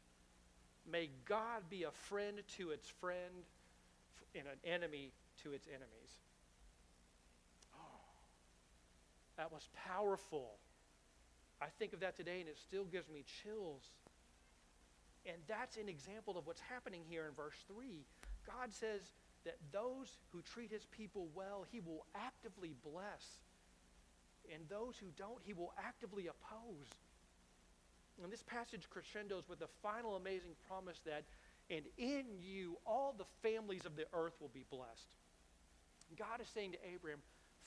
May 0.90 1.10
God 1.24 1.62
be 1.70 1.84
a 1.84 1.90
friend 1.90 2.42
to 2.58 2.70
its 2.70 2.88
friend 2.88 3.44
and 4.34 4.44
an 4.46 4.58
enemy 4.64 5.12
to 5.42 5.52
its 5.52 5.66
enemies. 5.66 6.12
Oh, 7.74 8.00
that 9.36 9.52
was 9.52 9.68
powerful. 9.86 10.52
I 11.60 11.66
think 11.78 11.92
of 11.92 12.00
that 12.00 12.16
today 12.16 12.40
and 12.40 12.48
it 12.48 12.58
still 12.58 12.84
gives 12.84 13.08
me 13.08 13.24
chills. 13.42 13.82
And 15.26 15.36
that's 15.48 15.76
an 15.78 15.88
example 15.88 16.36
of 16.36 16.46
what's 16.46 16.60
happening 16.60 17.00
here 17.08 17.26
in 17.26 17.34
verse 17.34 17.56
3. 17.66 18.04
God 18.46 18.72
says 18.72 19.00
that 19.44 19.56
those 19.72 20.18
who 20.32 20.42
treat 20.42 20.70
his 20.70 20.84
people 20.86 21.28
well, 21.34 21.64
he 21.70 21.80
will 21.80 22.04
actively 22.14 22.74
bless. 22.84 23.40
And 24.52 24.62
those 24.68 24.96
who 24.98 25.06
don't, 25.16 25.38
he 25.42 25.54
will 25.54 25.72
actively 25.78 26.26
oppose. 26.26 26.88
And 28.22 28.32
this 28.32 28.42
passage 28.42 28.88
crescendos 28.88 29.48
with 29.48 29.58
the 29.58 29.68
final 29.82 30.16
amazing 30.16 30.54
promise 30.68 31.00
that, 31.04 31.24
and 31.70 31.84
in 31.98 32.24
you 32.40 32.76
all 32.86 33.14
the 33.16 33.48
families 33.48 33.84
of 33.84 33.96
the 33.96 34.06
earth 34.12 34.34
will 34.40 34.50
be 34.54 34.64
blessed. 34.70 35.08
God 36.18 36.40
is 36.40 36.48
saying 36.48 36.72
to 36.72 36.78
Abraham, 36.94 37.20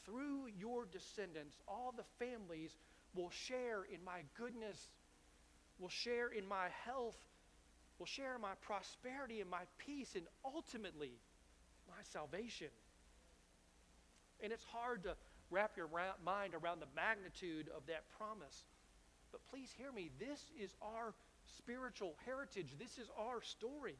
through 0.06 0.48
your 0.58 0.86
descendants, 0.86 1.58
all 1.68 1.94
the 1.96 2.06
families 2.26 2.78
will 3.14 3.30
share 3.30 3.84
in 3.94 4.04
my 4.06 4.22
goodness, 4.38 4.88
will 5.80 5.90
share 5.90 6.30
in 6.30 6.48
my 6.48 6.68
health, 6.86 7.18
will 8.00 8.06
share 8.06 8.36
in 8.36 8.42
my 8.42 8.54
prosperity 8.62 9.42
and 9.42 9.50
my 9.50 9.64
peace, 9.78 10.16
and 10.16 10.26
ultimately 10.46 11.20
my 11.88 12.02
salvation. 12.04 12.68
And 14.42 14.54
it's 14.54 14.64
hard 14.64 15.04
to 15.04 15.16
wrap 15.50 15.76
your 15.76 15.90
mind 16.24 16.54
around 16.54 16.80
the 16.80 16.88
magnitude 16.96 17.70
of 17.76 17.86
that 17.88 18.04
promise. 18.18 18.64
But 19.32 19.46
please 19.50 19.72
hear 19.78 19.92
me. 19.92 20.10
This 20.20 20.52
is 20.60 20.76
our 20.82 21.14
spiritual 21.58 22.16
heritage. 22.26 22.76
This 22.80 22.98
is 22.98 23.10
our 23.18 23.42
story. 23.42 23.96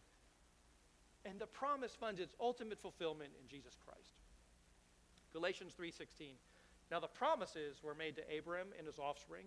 And 1.26 1.40
the 1.40 1.48
promise 1.48 1.96
finds 2.00 2.20
its 2.20 2.34
ultimate 2.40 2.82
fulfillment 2.82 3.32
in 3.42 3.48
Jesus 3.48 3.76
Christ. 3.86 4.22
Galatians 5.34 5.74
3:16. 5.74 6.38
Now 6.90 7.00
the 7.00 7.08
promises 7.08 7.84
were 7.84 7.96
made 7.96 8.16
to 8.16 8.38
Abram 8.38 8.68
and 8.78 8.88
his 8.88 9.00
offspring. 9.00 9.46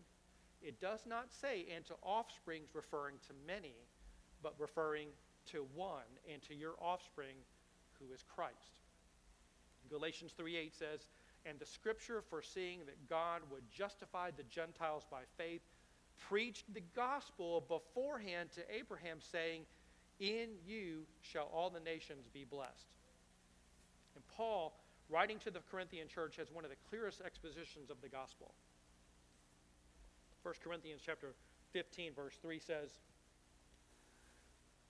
It 0.62 0.81
does 0.81 1.07
not 1.07 1.33
say 1.33 1.66
and 1.75 1.85
to 1.87 1.95
offsprings 2.03 2.75
referring 2.75 3.16
to 3.29 3.33
many, 3.47 3.75
but 4.43 4.55
referring 4.59 5.09
to 5.47 5.66
one 5.75 6.19
and 6.31 6.43
to 6.43 6.55
your 6.55 6.75
offspring 6.81 7.37
who 7.99 8.12
is 8.12 8.23
Christ. 8.23 8.77
Galatians 9.88 10.35
3:8 10.38 10.75
says, 10.75 11.07
and 11.46 11.59
the 11.59 11.66
scripture 11.66 12.22
foreseeing 12.29 12.81
that 12.81 13.09
God 13.09 13.42
would 13.50 13.62
justify 13.70 14.31
the 14.31 14.42
Gentiles 14.44 15.07
by 15.11 15.22
faith 15.37 15.62
preached 16.29 16.72
the 16.74 16.83
gospel 16.94 17.64
beforehand 17.66 18.50
to 18.53 18.62
Abraham, 18.74 19.18
saying, 19.20 19.62
In 20.20 20.50
you 20.66 21.03
shall 21.22 21.50
all 21.53 21.70
the 21.70 21.81
nations 21.81 22.26
be 22.33 22.44
blessed. 22.44 22.92
And 24.14 24.24
Paul, 24.37 24.79
writing 25.09 25.38
to 25.40 25.50
the 25.50 25.61
Corinthian 25.70 26.09
church, 26.09 26.37
has 26.37 26.53
one 26.53 26.64
of 26.64 26.70
the 26.70 26.76
clearest 26.88 27.20
expositions 27.24 27.90
of 27.90 27.96
the 28.03 28.09
gospel. 28.09 28.53
1 30.42 30.55
Corinthians 30.62 31.00
chapter 31.05 31.35
15, 31.72 32.12
verse 32.14 32.37
3 32.42 32.59
says, 32.59 32.90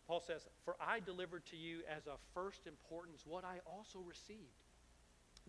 Paul 0.07 0.21
says, 0.21 0.47
For 0.65 0.75
I 0.81 1.01
delivered 1.01 1.47
to 1.47 1.57
you 1.57 1.81
as 1.89 2.07
of 2.07 2.19
first 2.35 2.67
importance 2.67 3.23
what 3.25 3.45
I 3.45 3.59
also 3.67 4.01
received 4.01 4.60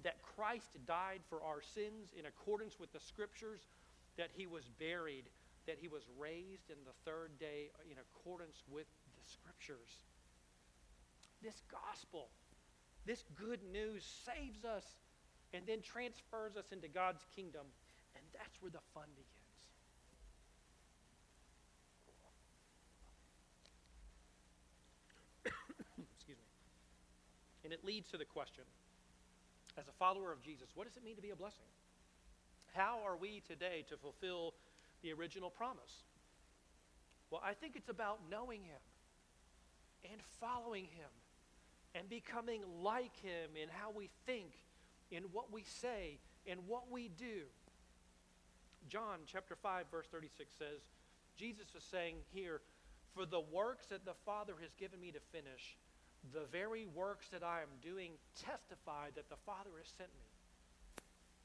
that 0.03 0.21
Christ 0.35 0.77
died 0.87 1.21
for 1.29 1.43
our 1.43 1.61
sins 1.61 2.13
in 2.17 2.25
accordance 2.25 2.79
with 2.79 2.91
the 2.93 2.99
scriptures, 2.99 3.61
that 4.17 4.29
he 4.33 4.47
was 4.47 4.69
buried, 4.79 5.25
that 5.67 5.77
he 5.79 5.87
was 5.87 6.03
raised 6.17 6.69
in 6.69 6.77
the 6.85 6.95
third 7.05 7.37
day 7.39 7.69
in 7.89 7.97
accordance 7.99 8.63
with 8.69 8.87
the 9.15 9.23
scriptures. 9.23 10.03
This 11.41 11.61
gospel, 11.71 12.29
this 13.05 13.23
good 13.35 13.59
news 13.71 14.03
saves 14.25 14.65
us 14.65 14.85
and 15.53 15.63
then 15.67 15.81
transfers 15.81 16.55
us 16.57 16.71
into 16.71 16.87
God's 16.87 17.25
kingdom, 17.35 17.65
and 18.15 18.23
that's 18.33 18.61
where 18.61 18.71
the 18.71 18.81
fun 18.93 19.07
begins. 19.15 19.31
Excuse 26.15 26.37
me. 26.37 26.43
And 27.63 27.73
it 27.73 27.83
leads 27.83 28.09
to 28.11 28.17
the 28.17 28.25
question 28.25 28.63
as 29.77 29.87
a 29.87 29.91
follower 29.93 30.31
of 30.31 30.41
Jesus, 30.41 30.69
what 30.75 30.87
does 30.87 30.97
it 30.97 31.03
mean 31.03 31.15
to 31.15 31.21
be 31.21 31.29
a 31.29 31.35
blessing? 31.35 31.65
How 32.73 32.99
are 33.05 33.17
we 33.17 33.41
today 33.47 33.85
to 33.89 33.97
fulfill 33.97 34.53
the 35.01 35.11
original 35.13 35.49
promise? 35.49 36.03
Well, 37.29 37.41
I 37.43 37.53
think 37.53 37.75
it's 37.75 37.89
about 37.89 38.19
knowing 38.29 38.61
Him 38.63 38.81
and 40.11 40.21
following 40.39 40.85
Him 40.85 41.09
and 41.95 42.09
becoming 42.09 42.61
like 42.81 43.15
Him 43.21 43.51
in 43.61 43.69
how 43.69 43.91
we 43.91 44.09
think, 44.25 44.51
in 45.11 45.23
what 45.31 45.51
we 45.51 45.63
say, 45.63 46.19
in 46.45 46.57
what 46.67 46.89
we 46.89 47.09
do. 47.09 47.43
John 48.89 49.19
chapter 49.27 49.55
5, 49.55 49.85
verse 49.91 50.07
36 50.11 50.53
says, 50.57 50.81
Jesus 51.37 51.67
is 51.75 51.83
saying 51.83 52.15
here, 52.33 52.61
For 53.15 53.25
the 53.25 53.39
works 53.39 53.87
that 53.87 54.05
the 54.05 54.15
Father 54.25 54.53
has 54.61 54.73
given 54.75 54.99
me 54.99 55.11
to 55.11 55.19
finish, 55.31 55.77
the 56.33 56.45
very 56.51 56.85
works 56.85 57.27
that 57.29 57.43
I 57.43 57.61
am 57.61 57.73
doing 57.81 58.11
testify 58.39 59.09
that 59.15 59.29
the 59.29 59.37
Father 59.45 59.71
has 59.77 59.87
sent 59.97 60.09
me. 60.19 60.27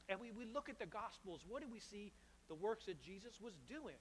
And 0.08 0.20
we, 0.20 0.30
we 0.30 0.44
look 0.44 0.68
at 0.68 0.78
the 0.78 0.86
Gospels, 0.86 1.40
what 1.48 1.62
do 1.62 1.68
we 1.72 1.80
see 1.80 2.12
the 2.48 2.54
works 2.54 2.86
that 2.86 3.02
Jesus 3.02 3.40
was 3.40 3.54
doing? 3.68 3.98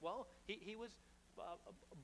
Well, 0.00 0.26
he, 0.46 0.58
he 0.60 0.76
was 0.76 0.90
uh, 1.38 1.56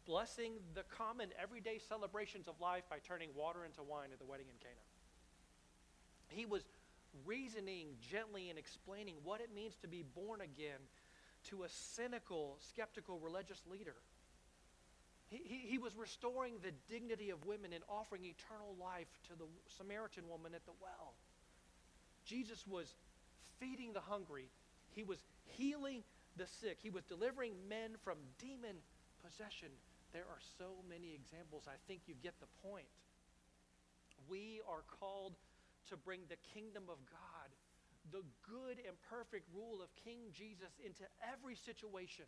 blessing 0.07 0.53
the 0.75 0.83
common 0.85 1.29
everyday 1.41 1.79
celebrations 1.79 2.49
of 2.49 2.61
life 2.61 2.85
by 2.91 2.99
turning 2.99 3.31
water 3.35 3.64
into 3.64 3.83
wine 3.83 4.11
at 4.12 4.19
the 4.19 4.25
wedding 4.25 4.47
in 4.49 4.59
Cana. 4.59 4.85
He 6.29 6.47
was 6.47 6.62
reasoning 7.25 7.88
gently 8.01 8.51
and 8.51 8.59
explaining 8.59 9.17
what 9.25 9.41
it 9.41 9.51
means 9.55 9.75
to 9.83 9.88
be 9.88 10.05
born 10.14 10.41
again 10.41 10.81
to 11.49 11.64
a 11.64 11.69
cynical, 11.69 12.59
skeptical 12.61 13.19
religious 13.19 13.62
leader. 13.71 13.95
He, 15.31 15.61
he, 15.69 15.79
was 15.79 15.95
restoring 15.95 16.55
the 16.62 16.73
dignity 16.88 17.29
of 17.29 17.45
women 17.45 17.73
and 17.75 17.85
offering 17.88 18.25
eternal 18.25 18.75
life 18.81 19.09
to 19.29 19.37
the 19.37 19.45
Samaritan 19.77 20.25
woman 20.27 20.55
at 20.55 20.64
the 20.64 20.73
well. 20.81 21.12
Jesus 22.25 22.67
was 22.67 22.95
feeding 23.61 23.93
the 23.93 24.01
hungry. 24.01 24.49
He 24.95 25.03
was 25.03 25.19
healing 25.45 26.03
the 26.37 26.47
sick. 26.47 26.79
He 26.81 26.88
was 26.88 27.05
delivering 27.05 27.53
men 27.69 27.97
from 28.03 28.17
demon 28.38 28.81
possession. 29.23 29.69
There 30.12 30.25
are 30.25 30.41
so 30.57 30.81
many 30.88 31.12
examples. 31.12 31.69
I 31.69 31.77
think 31.87 32.03
you 32.07 32.14
get 32.23 32.41
the 32.41 32.49
point. 32.67 32.88
We 34.29 34.61
are 34.69 34.85
called 35.01 35.37
to 35.91 35.97
bring 35.97 36.21
the 36.29 36.41
kingdom 36.55 36.85
of 36.88 36.97
God, 37.12 37.49
the 38.12 38.25
good 38.49 38.81
and 38.81 38.97
perfect 39.09 39.49
rule 39.53 39.81
of 39.83 39.88
King 40.05 40.33
Jesus, 40.33 40.73
into 40.85 41.05
every 41.21 41.57
situation, 41.57 42.25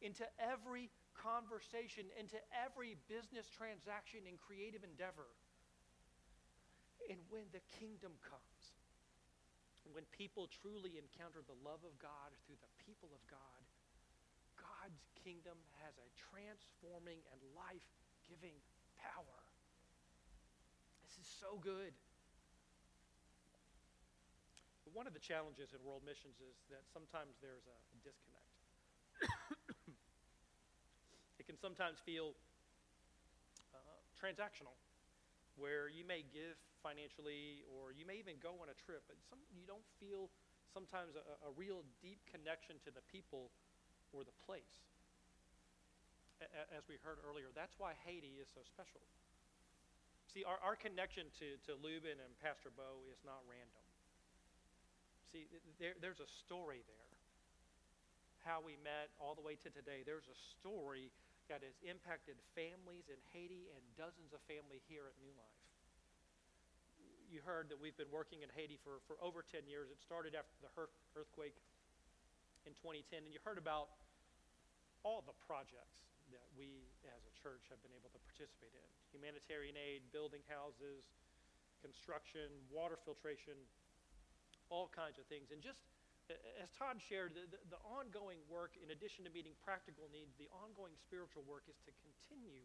into 0.00 0.22
every 0.38 0.90
conversation, 1.18 2.08
into 2.18 2.38
every 2.52 2.96
business 3.08 3.48
transaction 3.50 4.24
and 4.28 4.38
creative 4.38 4.84
endeavor. 4.84 5.28
And 7.10 7.18
when 7.28 7.50
the 7.50 7.62
kingdom 7.78 8.14
comes, 8.22 8.62
when 9.90 10.06
people 10.14 10.46
truly 10.62 10.96
encounter 10.96 11.42
the 11.42 11.58
love 11.66 11.82
of 11.82 11.94
God 11.98 12.30
through 12.46 12.60
the 12.62 12.72
people 12.86 13.10
of 13.10 13.22
God, 13.26 13.62
God's 14.54 15.02
kingdom 15.26 15.58
has 15.82 15.98
a 15.98 16.08
transforming 16.30 17.18
and 17.34 17.40
life 17.52 17.90
giving 18.24 18.54
power. 19.02 19.40
This 21.02 21.18
is 21.18 21.28
so 21.28 21.58
good. 21.58 21.92
One 24.92 25.08
of 25.08 25.16
the 25.16 25.24
challenges 25.24 25.72
in 25.72 25.80
world 25.80 26.04
missions 26.04 26.36
is 26.44 26.56
that 26.68 26.84
sometimes 26.92 27.40
there's 27.40 27.64
a 27.64 27.78
disconnect. 28.04 28.52
It 31.42 31.50
can 31.50 31.58
sometimes 31.58 31.98
feel 31.98 32.38
uh, 33.74 33.98
transactional, 34.14 34.78
where 35.58 35.90
you 35.90 36.06
may 36.06 36.22
give 36.30 36.54
financially 36.86 37.66
or 37.66 37.90
you 37.90 38.06
may 38.06 38.22
even 38.22 38.38
go 38.38 38.62
on 38.62 38.70
a 38.70 38.78
trip, 38.78 39.02
but 39.10 39.18
some, 39.26 39.42
you 39.50 39.66
don't 39.66 39.82
feel 39.98 40.30
sometimes 40.70 41.18
a, 41.18 41.22
a 41.42 41.50
real 41.58 41.82
deep 41.98 42.22
connection 42.30 42.78
to 42.86 42.94
the 42.94 43.02
people 43.10 43.50
or 44.14 44.22
the 44.22 44.36
place. 44.46 44.86
A- 46.38 46.70
as 46.78 46.86
we 46.86 46.94
heard 47.02 47.18
earlier, 47.26 47.50
that's 47.58 47.74
why 47.74 47.98
Haiti 48.06 48.38
is 48.38 48.46
so 48.54 48.62
special. 48.62 49.02
See, 50.30 50.46
our, 50.46 50.62
our 50.62 50.78
connection 50.78 51.26
to, 51.42 51.58
to 51.66 51.74
Lubin 51.74 52.22
and 52.22 52.32
Pastor 52.38 52.70
Bo 52.70 53.02
is 53.10 53.18
not 53.26 53.42
random. 53.50 53.82
See, 55.34 55.50
there, 55.82 55.98
there's 55.98 56.22
a 56.22 56.30
story 56.46 56.86
there. 56.86 57.10
How 58.46 58.58
we 58.58 58.74
met 58.82 59.10
all 59.22 59.38
the 59.38 59.44
way 59.44 59.54
to 59.62 59.70
today. 59.70 60.02
There's 60.02 60.26
a 60.26 60.38
story 60.58 61.14
that 61.52 61.60
has 61.60 61.76
impacted 61.84 62.40
families 62.56 63.12
in 63.12 63.20
Haiti 63.36 63.68
and 63.76 63.84
dozens 63.92 64.32
of 64.32 64.40
families 64.48 64.80
here 64.88 65.04
at 65.04 65.12
New 65.20 65.36
Life. 65.36 65.60
You 67.28 67.44
heard 67.44 67.68
that 67.68 67.76
we've 67.76 67.96
been 68.00 68.08
working 68.08 68.40
in 68.40 68.48
Haiti 68.56 68.80
for, 68.80 69.04
for 69.04 69.20
over 69.20 69.44
10 69.44 69.68
years. 69.68 69.92
It 69.92 70.00
started 70.00 70.32
after 70.32 70.56
the 70.64 70.72
earthquake 71.12 71.60
in 72.64 72.72
2010, 72.80 73.28
and 73.28 73.32
you 73.36 73.40
heard 73.44 73.60
about 73.60 73.92
all 75.04 75.20
the 75.20 75.36
projects 75.44 76.08
that 76.32 76.48
we 76.56 76.88
as 77.04 77.20
a 77.28 77.32
church 77.36 77.68
have 77.68 77.80
been 77.84 77.92
able 77.92 78.08
to 78.16 78.22
participate 78.32 78.72
in 78.72 78.88
humanitarian 79.12 79.76
aid, 79.76 80.08
building 80.08 80.40
houses, 80.48 81.04
construction, 81.84 82.48
water 82.72 82.96
filtration, 82.96 83.60
all 84.72 84.88
kinds 84.88 85.20
of 85.20 85.28
things. 85.28 85.52
And 85.52 85.60
just 85.60 85.84
as 86.60 86.70
Todd 86.74 86.98
shared, 86.98 87.34
the, 87.34 87.44
the, 87.50 87.60
the, 87.76 87.80
ongoing 87.82 88.40
work, 88.46 88.78
in 88.78 88.92
addition 88.94 89.26
to 89.26 89.30
meeting 89.30 89.56
practical 89.62 90.08
needs, 90.12 90.34
the 90.38 90.48
ongoing 90.52 90.94
spiritual 90.98 91.42
work 91.44 91.66
is 91.66 91.78
to 91.88 91.92
continue 92.02 92.62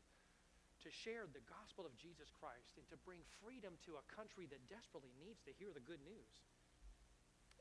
to 0.83 0.89
share 0.93 1.25
the 1.25 1.41
gospel 1.49 1.83
of 1.83 1.93
Jesus 1.97 2.29
Christ 2.29 2.77
and 2.77 2.85
to 2.93 2.97
bring 3.01 3.25
freedom 3.41 3.75
to 3.89 3.97
a 3.97 4.03
country 4.07 4.45
that 4.53 4.61
desperately 4.69 5.11
needs 5.17 5.41
to 5.49 5.51
hear 5.57 5.73
the 5.73 5.83
good 5.83 6.01
news. 6.05 6.33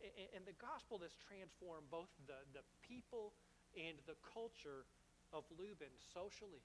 And, 0.01 0.41
and 0.41 0.43
the 0.45 0.57
gospel 0.61 1.01
has 1.01 1.17
transformed 1.17 1.89
both 1.89 2.13
the, 2.29 2.45
the 2.53 2.65
people 2.85 3.33
and 3.73 3.97
the 4.05 4.17
culture 4.21 4.85
of 5.33 5.49
Lubin 5.57 5.93
socially, 6.13 6.63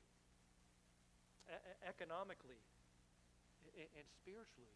economically, 1.88 2.60
and 3.76 4.08
spiritually. 4.20 4.76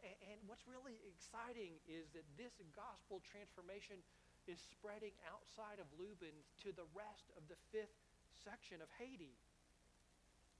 And 0.00 0.38
what's 0.48 0.64
really 0.64 0.96
exciting 1.04 1.76
is 1.84 2.08
that 2.16 2.24
this 2.40 2.56
gospel 2.72 3.20
transformation 3.20 4.00
is 4.48 4.58
spreading 4.58 5.12
outside 5.28 5.78
of 5.78 5.86
Lubin 5.94 6.34
to 6.64 6.72
the 6.72 6.88
rest 6.96 7.30
of 7.36 7.44
the 7.52 7.58
fifth 7.70 7.94
section 8.32 8.80
of 8.80 8.88
Haiti. 8.96 9.36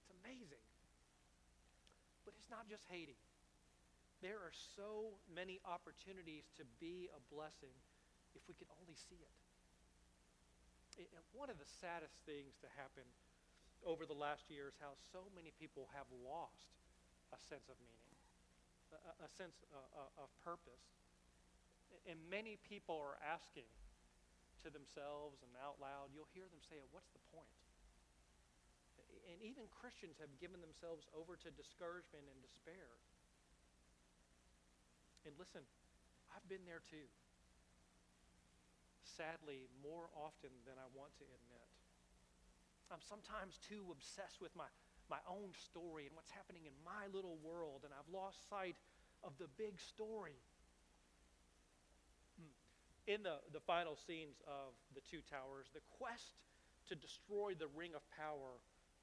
It's 0.02 0.12
amazing. 0.22 0.62
But 2.22 2.36
it's 2.38 2.52
not 2.52 2.68
just 2.68 2.86
Haiti. 2.92 3.18
There 4.22 4.38
are 4.38 4.54
so 4.54 5.18
many 5.26 5.58
opportunities 5.66 6.46
to 6.60 6.64
be 6.78 7.10
a 7.10 7.20
blessing 7.32 7.74
if 8.38 8.46
we 8.46 8.54
could 8.54 8.70
only 8.78 8.94
see 8.94 9.18
it. 9.18 9.34
One 11.34 11.50
of 11.50 11.58
the 11.58 11.66
saddest 11.80 12.14
things 12.22 12.54
to 12.62 12.68
happen 12.78 13.02
over 13.82 14.06
the 14.06 14.14
last 14.14 14.46
year 14.46 14.70
is 14.70 14.78
how 14.78 14.94
so 15.10 15.26
many 15.34 15.50
people 15.58 15.90
have 15.96 16.06
lost 16.22 16.70
a 17.34 17.38
sense 17.50 17.66
of 17.66 17.74
meaning 17.82 18.12
a, 18.92 19.26
a 19.26 19.28
sense 19.28 19.64
of 20.16 20.28
purpose. 20.44 20.85
And 22.09 22.18
many 22.28 22.59
people 22.62 22.98
are 22.98 23.18
asking 23.20 23.68
to 24.62 24.70
themselves 24.70 25.42
and 25.42 25.52
out 25.59 25.83
loud, 25.83 26.14
you'll 26.14 26.31
hear 26.31 26.46
them 26.46 26.62
say, 26.62 26.78
What's 26.94 27.11
the 27.11 27.22
point? 27.35 27.50
And 29.31 29.38
even 29.42 29.70
Christians 29.70 30.18
have 30.18 30.31
given 30.42 30.59
themselves 30.59 31.07
over 31.14 31.38
to 31.40 31.48
discouragement 31.55 32.26
and 32.26 32.38
despair. 32.42 32.98
And 35.22 35.35
listen, 35.38 35.62
I've 36.35 36.46
been 36.50 36.66
there 36.66 36.83
too. 36.83 37.07
Sadly, 39.07 39.70
more 39.78 40.11
often 40.16 40.50
than 40.66 40.74
I 40.81 40.88
want 40.90 41.14
to 41.22 41.26
admit. 41.28 41.68
I'm 42.90 43.05
sometimes 43.05 43.57
too 43.62 43.88
obsessed 43.94 44.42
with 44.42 44.52
my 44.59 44.68
my 45.12 45.20
own 45.29 45.53
story 45.53 46.09
and 46.09 46.16
what's 46.16 46.33
happening 46.33 46.64
in 46.64 46.72
my 46.81 47.05
little 47.12 47.37
world, 47.44 47.85
and 47.85 47.92
I've 47.92 48.09
lost 48.09 48.48
sight 48.48 48.81
of 49.20 49.37
the 49.37 49.44
big 49.61 49.77
story. 49.77 50.40
Hmm. 52.40 52.57
In 53.05 53.20
the, 53.20 53.44
the 53.53 53.61
final 53.61 53.92
scenes 53.92 54.40
of 54.48 54.72
the 54.96 55.05
two 55.05 55.20
towers, 55.29 55.68
the 55.77 55.85
quest 56.01 56.40
to 56.88 56.96
destroy 56.96 57.53
the 57.53 57.68
ring 57.77 57.92
of 57.92 58.01
power 58.16 58.57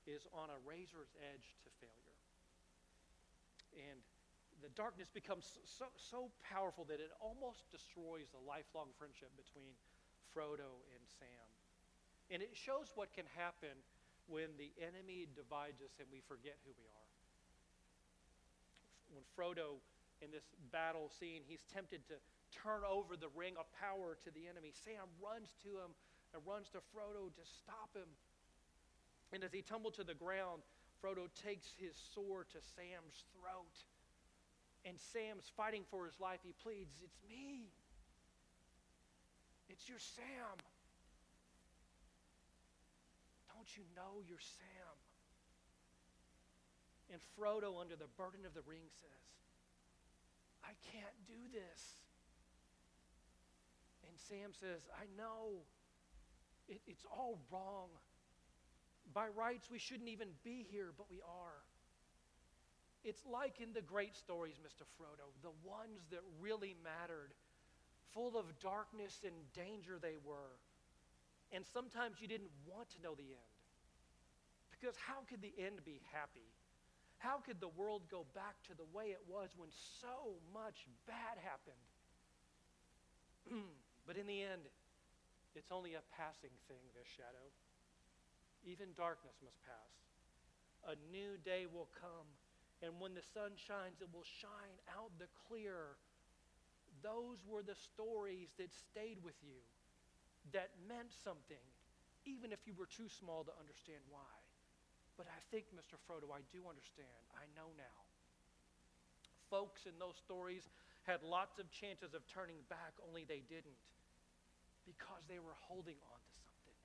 is 0.09 0.25
on 0.33 0.49
a 0.49 0.57
razor's 0.65 1.13
edge 1.29 1.53
to 1.61 1.69
failure. 1.77 2.17
And 3.77 4.01
the 4.65 4.73
darkness 4.73 5.13
becomes 5.13 5.45
so, 5.63 5.93
so 5.93 6.33
powerful 6.41 6.89
that 6.89 6.97
it 6.97 7.13
almost 7.21 7.69
destroys 7.69 8.33
the 8.33 8.41
lifelong 8.41 8.89
friendship 8.97 9.29
between 9.37 9.77
Frodo 10.33 10.81
and 10.89 11.03
Sam. 11.21 11.47
And 12.33 12.41
it 12.41 12.57
shows 12.57 12.89
what 12.97 13.13
can 13.13 13.29
happen 13.37 13.77
when 14.29 14.53
the 14.61 14.69
enemy 14.77 15.25
divides 15.33 15.81
us 15.81 15.97
and 15.97 16.07
we 16.13 16.21
forget 16.29 16.55
who 16.63 16.71
we 16.77 16.85
are. 16.85 17.09
When 19.09 19.25
Frodo, 19.33 19.81
in 20.21 20.29
this 20.29 20.45
battle 20.69 21.09
scene, 21.09 21.41
he's 21.43 21.65
tempted 21.73 22.05
to 22.13 22.21
turn 22.53 22.85
over 22.85 23.17
the 23.17 23.33
ring 23.33 23.57
of 23.57 23.65
power 23.73 24.17
to 24.21 24.29
the 24.31 24.45
enemy, 24.45 24.69
Sam 24.73 25.09
runs 25.17 25.57
to 25.65 25.81
him 25.81 25.91
and 26.33 26.41
runs 26.45 26.69
to 26.77 26.79
Frodo 26.93 27.33
to 27.33 27.43
stop 27.45 27.89
him. 27.97 28.09
And 29.33 29.43
as 29.43 29.53
he 29.53 29.61
tumbled 29.61 29.97
to 29.97 30.05
the 30.05 30.17
ground, 30.17 30.61
Frodo 31.01 31.29
takes 31.33 31.73
his 31.77 31.97
sword 32.13 32.49
to 32.53 32.59
Sam's 32.77 33.25
throat. 33.33 33.77
And 34.85 34.97
Sam's 34.99 35.51
fighting 35.57 35.83
for 35.89 36.05
his 36.05 36.19
life. 36.19 36.39
He 36.43 36.53
pleads, 36.63 36.93
It's 37.03 37.19
me. 37.27 37.69
It's 39.69 39.87
your 39.87 39.99
Sam. 39.99 40.57
Don't 43.69 43.85
you 43.85 43.95
know 43.95 44.21
your 44.27 44.39
Sam? 44.39 44.97
And 47.11 47.21
Frodo, 47.37 47.79
under 47.79 47.95
the 47.95 48.09
burden 48.17 48.45
of 48.45 48.53
the 48.53 48.61
ring, 48.65 48.89
says, 48.89 49.25
I 50.63 50.73
can't 50.91 51.13
do 51.27 51.37
this. 51.53 52.01
And 54.07 54.17
Sam 54.17 54.53
says, 54.53 54.81
I 54.97 55.05
know. 55.17 55.61
It, 56.67 56.81
it's 56.87 57.05
all 57.11 57.37
wrong. 57.51 57.89
By 59.13 59.27
rights, 59.27 59.69
we 59.71 59.77
shouldn't 59.77 60.09
even 60.09 60.29
be 60.43 60.65
here, 60.69 60.93
but 60.97 61.05
we 61.09 61.21
are. 61.21 61.61
It's 63.03 63.21
like 63.25 63.61
in 63.61 63.73
the 63.73 63.81
great 63.81 64.15
stories, 64.15 64.55
Mr. 64.57 64.85
Frodo, 64.97 65.29
the 65.41 65.53
ones 65.67 66.01
that 66.09 66.21
really 66.41 66.75
mattered, 66.83 67.33
full 68.13 68.37
of 68.37 68.45
darkness 68.59 69.19
and 69.23 69.33
danger 69.53 69.99
they 70.01 70.17
were. 70.25 70.57
And 71.51 71.65
sometimes 71.65 72.17
you 72.19 72.27
didn't 72.27 72.51
want 72.65 72.89
to 72.91 73.01
know 73.01 73.13
the 73.13 73.29
end. 73.29 73.58
Because 74.79 74.95
how 74.95 75.27
could 75.27 75.43
the 75.43 75.51
end 75.59 75.83
be 75.83 75.99
happy? 76.15 76.55
How 77.19 77.43
could 77.43 77.59
the 77.59 77.67
world 77.75 78.07
go 78.07 78.23
back 78.31 78.55
to 78.71 78.73
the 78.73 78.87
way 78.95 79.11
it 79.11 79.19
was 79.27 79.51
when 79.59 79.67
so 79.99 80.39
much 80.55 80.87
bad 81.03 81.35
happened? 81.43 81.83
but 84.07 84.15
in 84.15 84.23
the 84.23 84.39
end, 84.39 84.71
it's 85.51 85.71
only 85.71 85.99
a 85.99 86.03
passing 86.15 86.55
thing, 86.71 86.79
this 86.95 87.11
shadow. 87.11 87.51
Even 88.63 88.95
darkness 88.95 89.35
must 89.43 89.59
pass. 89.67 89.91
A 90.87 90.95
new 91.11 91.35
day 91.43 91.67
will 91.67 91.91
come, 91.99 92.27
and 92.79 92.95
when 93.03 93.11
the 93.11 93.25
sun 93.35 93.59
shines, 93.59 93.99
it 93.99 94.07
will 94.15 94.23
shine 94.23 94.79
out 94.95 95.11
the 95.19 95.27
clear. 95.47 95.99
Those 97.03 97.43
were 97.43 97.63
the 97.63 97.75
stories 97.75 98.55
that 98.55 98.71
stayed 98.71 99.19
with 99.27 99.35
you, 99.43 99.59
that 100.55 100.71
meant 100.87 101.11
something, 101.11 101.63
even 102.23 102.55
if 102.55 102.63
you 102.63 102.71
were 102.79 102.87
too 102.87 103.11
small 103.11 103.43
to 103.43 103.51
understand 103.59 103.99
why. 104.07 104.38
But 105.19 105.27
I 105.27 105.39
think, 105.51 105.67
Mr. 105.75 105.99
Frodo, 106.07 106.31
I 106.31 106.39
do 106.55 106.63
understand. 106.63 107.19
I 107.35 107.43
know 107.51 107.67
now. 107.75 107.97
Folks 109.51 109.83
in 109.83 109.99
those 109.99 110.15
stories 110.15 110.71
had 111.03 111.19
lots 111.27 111.59
of 111.59 111.67
chances 111.75 112.15
of 112.15 112.23
turning 112.31 112.63
back, 112.71 112.95
only 113.03 113.27
they 113.27 113.43
didn't 113.51 113.83
because 114.87 115.19
they 115.27 115.43
were 115.43 115.59
holding 115.67 115.99
on 116.07 116.21
to 116.23 116.35
something. 116.47 116.79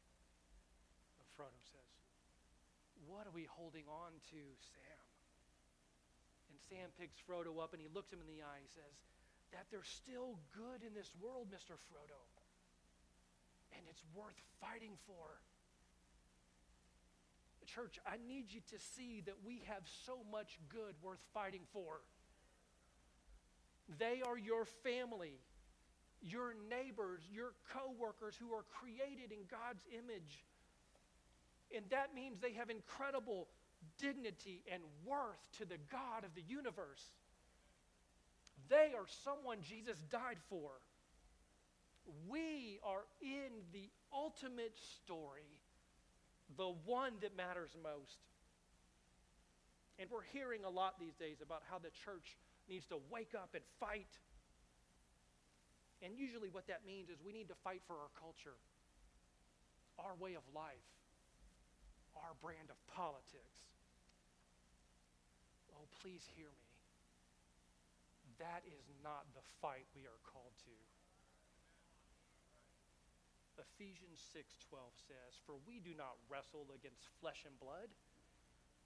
But 1.22 1.30
Frodo 1.38 1.62
says, 1.62 1.94
What 3.06 3.30
are 3.30 3.36
we 3.36 3.46
holding 3.46 3.86
on 3.86 4.18
to, 4.34 4.42
Sam? 4.58 5.04
And 6.50 6.58
Sam 6.66 6.90
picks 6.98 7.22
Frodo 7.22 7.62
up 7.62 7.70
and 7.70 7.78
he 7.78 7.86
looks 7.94 8.10
him 8.10 8.18
in 8.18 8.26
the 8.26 8.42
eye. 8.42 8.60
He 8.66 8.72
says, 8.74 8.98
that 9.54 9.70
there's 9.70 9.86
still 9.86 10.34
good 10.50 10.82
in 10.82 10.90
this 10.98 11.14
world, 11.22 11.46
Mr. 11.54 11.78
Frodo. 11.86 12.18
And 13.70 13.86
it's 13.86 14.02
worth 14.10 14.34
fighting 14.58 14.98
for. 15.06 15.38
Church, 17.66 17.98
I 18.06 18.16
need 18.28 18.52
you 18.52 18.60
to 18.70 18.78
see 18.78 19.22
that 19.26 19.36
we 19.44 19.62
have 19.66 19.82
so 20.06 20.18
much 20.30 20.58
good 20.68 20.94
worth 21.02 21.22
fighting 21.32 21.62
for. 21.72 22.00
They 23.98 24.22
are 24.26 24.38
your 24.38 24.64
family, 24.64 25.38
your 26.22 26.54
neighbors, 26.70 27.22
your 27.30 27.52
coworkers 27.72 28.36
who 28.36 28.54
are 28.54 28.64
created 28.80 29.30
in 29.30 29.44
God's 29.50 29.84
image. 29.92 30.44
And 31.74 31.84
that 31.90 32.14
means 32.14 32.40
they 32.40 32.52
have 32.52 32.70
incredible 32.70 33.48
dignity 33.98 34.62
and 34.72 34.82
worth 35.04 35.40
to 35.58 35.64
the 35.64 35.78
God 35.90 36.24
of 36.24 36.34
the 36.34 36.42
universe. 36.42 37.02
They 38.68 38.92
are 38.96 39.06
someone 39.24 39.58
Jesus 39.60 39.98
died 40.10 40.38
for. 40.48 40.70
We 42.28 42.78
are 42.84 43.04
in 43.20 43.50
the 43.72 43.90
ultimate 44.12 44.76
story, 45.02 45.60
the 46.56 46.72
one 46.84 47.14
that 47.22 47.36
matters 47.36 47.70
most. 47.82 48.18
And 49.98 50.10
we're 50.10 50.26
hearing 50.34 50.64
a 50.64 50.70
lot 50.70 50.98
these 50.98 51.14
days 51.14 51.38
about 51.38 51.62
how 51.70 51.78
the 51.78 51.94
church 52.04 52.36
needs 52.68 52.86
to 52.90 52.98
wake 53.10 53.34
up 53.34 53.54
and 53.54 53.62
fight. 53.78 54.10
And 56.02 56.18
usually, 56.18 56.50
what 56.50 56.66
that 56.66 56.82
means 56.82 57.08
is 57.08 57.22
we 57.22 57.32
need 57.32 57.48
to 57.48 57.58
fight 57.62 57.80
for 57.86 57.94
our 57.94 58.10
culture, 58.18 58.58
our 59.98 60.18
way 60.18 60.34
of 60.34 60.42
life, 60.50 60.90
our 62.18 62.34
brand 62.42 62.68
of 62.68 62.78
politics. 62.90 63.70
Oh, 65.72 65.86
please 66.02 66.26
hear 66.34 66.50
me. 66.50 66.70
That 68.42 68.66
is 68.66 68.90
not 69.02 69.30
the 69.34 69.46
fight 69.62 69.86
we 69.94 70.02
are 70.10 70.20
called 70.26 70.58
to. 70.66 70.74
Ephesians 73.72 74.20
6:12 74.32 74.96
says, 75.08 75.36
"For 75.46 75.56
we 75.56 75.80
do 75.80 75.94
not 75.94 76.16
wrestle 76.28 76.70
against 76.72 77.08
flesh 77.20 77.44
and 77.44 77.58
blood, 77.58 77.90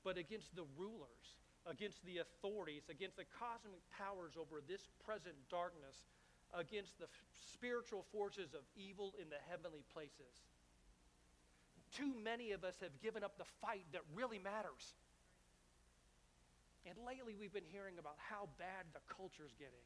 but 0.02 0.16
against 0.16 0.54
the 0.54 0.64
rulers, 0.76 1.36
against 1.66 2.04
the 2.04 2.18
authorities, 2.18 2.88
against 2.88 3.16
the 3.16 3.24
cosmic 3.24 3.88
powers 3.90 4.36
over 4.36 4.60
this 4.60 4.86
present 5.04 5.36
darkness, 5.48 6.06
against 6.52 6.98
the 6.98 7.08
spiritual 7.34 8.02
forces 8.04 8.54
of 8.54 8.64
evil 8.74 9.14
in 9.18 9.28
the 9.28 9.38
heavenly 9.40 9.82
places." 9.82 10.44
Too 11.90 12.14
many 12.14 12.52
of 12.52 12.64
us 12.64 12.78
have 12.80 13.00
given 13.00 13.24
up 13.24 13.36
the 13.38 13.44
fight 13.44 13.90
that 13.92 14.02
really 14.12 14.38
matters. 14.38 14.94
And 16.84 16.98
lately 17.04 17.34
we've 17.34 17.52
been 17.52 17.64
hearing 17.64 17.98
about 17.98 18.18
how 18.18 18.46
bad 18.58 18.92
the 18.92 19.00
culture's 19.00 19.54
getting. 19.54 19.84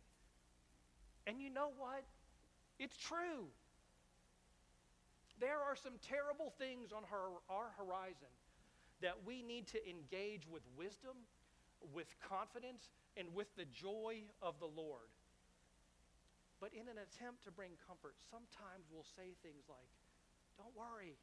And 1.26 1.40
you 1.40 1.50
know 1.50 1.68
what? 1.68 2.04
It's 2.78 2.96
true. 2.96 3.52
There 5.40 5.58
are 5.58 5.76
some 5.76 5.98
terrible 6.02 6.52
things 6.58 6.92
on 6.92 7.02
her, 7.10 7.40
our 7.48 7.72
horizon 7.76 8.30
that 9.00 9.18
we 9.26 9.42
need 9.42 9.66
to 9.74 9.80
engage 9.82 10.46
with 10.46 10.62
wisdom, 10.78 11.26
with 11.90 12.08
confidence, 12.22 12.90
and 13.18 13.26
with 13.34 13.50
the 13.58 13.66
joy 13.66 14.22
of 14.40 14.60
the 14.62 14.70
Lord. 14.70 15.10
But 16.62 16.70
in 16.70 16.86
an 16.86 17.02
attempt 17.02 17.42
to 17.44 17.50
bring 17.50 17.74
comfort, 17.82 18.14
sometimes 18.30 18.86
we'll 18.86 19.08
say 19.18 19.34
things 19.42 19.66
like, 19.66 19.90
Don't 20.54 20.72
worry. 20.78 21.18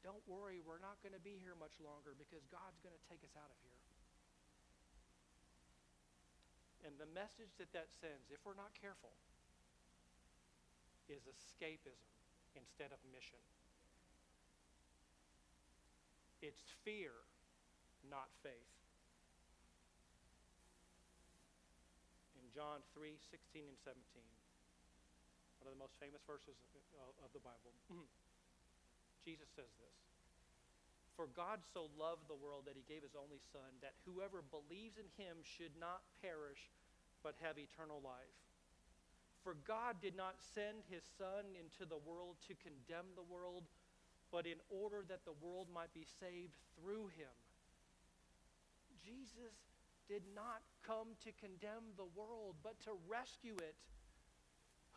Don't 0.00 0.22
worry, 0.24 0.64
we're 0.64 0.80
not 0.80 0.96
going 1.04 1.12
to 1.12 1.20
be 1.20 1.36
here 1.36 1.52
much 1.60 1.76
longer 1.76 2.16
because 2.16 2.40
God's 2.48 2.80
going 2.80 2.96
to 2.96 3.04
take 3.04 3.20
us 3.20 3.36
out 3.36 3.52
of 3.52 3.58
here. 3.60 3.80
And 6.88 6.96
the 6.96 7.10
message 7.12 7.52
that 7.60 7.68
that 7.76 7.92
sends, 8.00 8.32
if 8.32 8.40
we're 8.48 8.56
not 8.56 8.72
careful, 8.72 9.12
is 11.12 11.28
escapism 11.28 12.19
instead 12.56 12.90
of 12.90 12.98
mission. 13.12 13.40
It's 16.40 16.64
fear, 16.84 17.12
not 18.08 18.32
faith. 18.40 18.72
In 22.40 22.48
John 22.56 22.80
3 22.96 23.12
16 23.28 23.68
and 23.68 23.78
17, 23.84 24.00
one 25.60 25.68
of 25.68 25.76
the 25.76 25.82
most 25.84 26.00
famous 26.00 26.24
verses 26.24 26.56
of 27.20 27.30
the 27.36 27.44
Bible, 27.44 27.76
Jesus 29.28 29.52
says 29.52 29.68
this 29.76 29.98
For 31.12 31.28
God 31.36 31.60
so 31.76 31.92
loved 32.00 32.24
the 32.24 32.40
world 32.40 32.64
that 32.64 32.80
he 32.80 32.88
gave 32.88 33.04
his 33.04 33.12
only 33.12 33.44
Son, 33.52 33.68
that 33.84 34.00
whoever 34.08 34.40
believes 34.40 34.96
in 34.96 35.12
him 35.20 35.44
should 35.44 35.76
not 35.76 36.00
perish, 36.24 36.72
but 37.20 37.36
have 37.44 37.60
eternal 37.60 38.00
life. 38.00 38.49
For 39.42 39.56
God 39.66 39.96
did 40.02 40.16
not 40.16 40.36
send 40.54 40.84
his 40.88 41.02
Son 41.16 41.56
into 41.56 41.88
the 41.88 41.96
world 41.96 42.36
to 42.48 42.54
condemn 42.54 43.16
the 43.16 43.24
world, 43.24 43.64
but 44.30 44.46
in 44.46 44.60
order 44.68 45.04
that 45.08 45.24
the 45.24 45.36
world 45.40 45.68
might 45.72 45.92
be 45.94 46.04
saved 46.20 46.56
through 46.76 47.08
him. 47.16 47.32
Jesus 49.00 49.56
did 50.08 50.22
not 50.34 50.60
come 50.84 51.16
to 51.24 51.32
condemn 51.40 51.96
the 51.96 52.10
world, 52.14 52.56
but 52.62 52.78
to 52.84 52.90
rescue 53.08 53.56
it. 53.58 53.76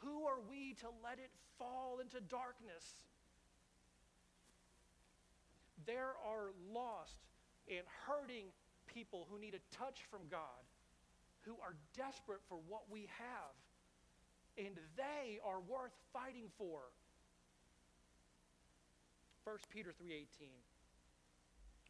Who 0.03 0.25
are 0.25 0.41
we 0.49 0.75
to 0.81 0.87
let 1.03 1.19
it 1.19 1.31
fall 1.57 1.99
into 2.01 2.19
darkness? 2.19 2.83
There 5.85 6.15
are 6.27 6.51
lost 6.73 7.19
and 7.69 7.85
hurting 8.07 8.47
people 8.87 9.27
who 9.29 9.39
need 9.39 9.55
a 9.55 9.75
touch 9.75 10.03
from 10.09 10.21
God, 10.29 10.67
who 11.41 11.53
are 11.63 11.75
desperate 11.95 12.41
for 12.49 12.57
what 12.67 12.83
we 12.91 13.07
have, 13.17 13.55
and 14.57 14.77
they 14.95 15.39
are 15.43 15.59
worth 15.59 15.95
fighting 16.11 16.49
for. 16.57 16.91
1 19.43 19.57
Peter 19.69 19.91
3:18 19.91 20.49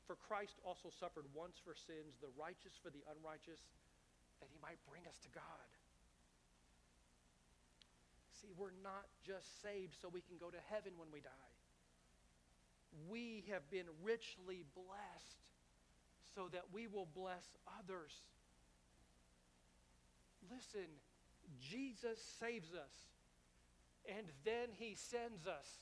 For 0.05 0.15
Christ 0.15 0.59
also 0.65 0.89
suffered 0.89 1.25
once 1.33 1.59
for 1.59 1.75
sins, 1.75 2.17
the 2.19 2.29
righteous 2.35 2.75
for 2.81 2.89
the 2.89 3.03
unrighteous, 3.11 3.61
that 4.39 4.49
he 4.49 4.57
might 4.61 4.83
bring 4.89 5.05
us 5.07 5.19
to 5.19 5.29
God. 5.29 5.69
See, 8.31 8.51
we're 8.57 8.75
not 8.83 9.07
just 9.23 9.61
saved 9.61 9.95
so 10.01 10.09
we 10.09 10.21
can 10.21 10.37
go 10.37 10.49
to 10.49 10.59
heaven 10.69 10.97
when 10.97 11.11
we 11.11 11.21
die 11.21 11.53
we 13.09 13.43
have 13.49 13.69
been 13.69 13.85
richly 14.03 14.65
blessed 14.75 15.41
so 16.35 16.47
that 16.51 16.63
we 16.71 16.87
will 16.87 17.07
bless 17.13 17.45
others. 17.79 18.11
Listen, 20.51 20.87
Jesus 21.61 22.19
saves 22.39 22.73
us, 22.73 22.93
and 24.07 24.27
then 24.43 24.69
he 24.77 24.95
sends 24.95 25.47
us. 25.47 25.79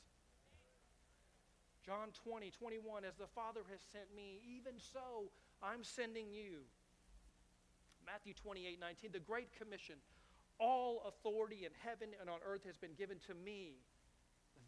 John 1.86 2.10
20, 2.24 2.52
21, 2.52 3.06
as 3.06 3.16
the 3.18 3.28
Father 3.34 3.62
has 3.72 3.82
sent 3.92 4.06
me, 4.16 4.40
even 4.46 4.74
so 4.78 5.32
I'm 5.64 5.84
sending 5.84 6.30
you. 6.32 6.62
Matthew 8.06 8.34
28, 8.34 8.80
19, 8.80 9.10
the 9.12 9.20
Great 9.20 9.50
Commission. 9.58 9.96
All 10.60 11.02
authority 11.10 11.66
in 11.66 11.74
heaven 11.82 12.14
and 12.22 12.30
on 12.30 12.38
earth 12.46 12.66
has 12.66 12.78
been 12.78 12.94
given 12.94 13.18
to 13.26 13.34
me. 13.34 13.82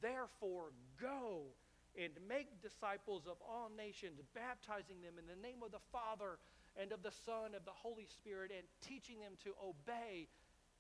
Therefore, 0.02 0.74
go 1.00 1.54
and 1.94 2.10
make 2.28 2.62
disciples 2.62 3.30
of 3.30 3.38
all 3.46 3.70
nations, 3.70 4.18
baptizing 4.34 4.98
them 5.06 5.22
in 5.22 5.30
the 5.30 5.38
name 5.38 5.62
of 5.62 5.70
the 5.70 5.86
Father 5.94 6.42
and 6.74 6.92
of 6.92 7.06
the 7.06 7.14
Son 7.14 7.54
and 7.54 7.56
of 7.56 7.66
the 7.66 7.78
Holy 7.78 8.10
Spirit, 8.10 8.50
and 8.50 8.66
teaching 8.82 9.22
them 9.22 9.38
to 9.46 9.54
obey 9.62 10.26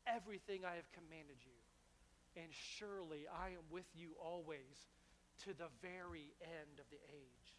everything 0.07 0.65
I 0.65 0.75
have 0.75 0.89
commanded 0.91 1.39
you. 1.43 1.57
And 2.35 2.49
surely 2.49 3.29
I 3.29 3.53
am 3.53 3.65
with 3.69 3.85
you 3.93 4.17
always 4.17 4.89
to 5.45 5.53
the 5.53 5.69
very 5.81 6.33
end 6.41 6.81
of 6.81 6.87
the 6.89 7.01
age. 7.09 7.49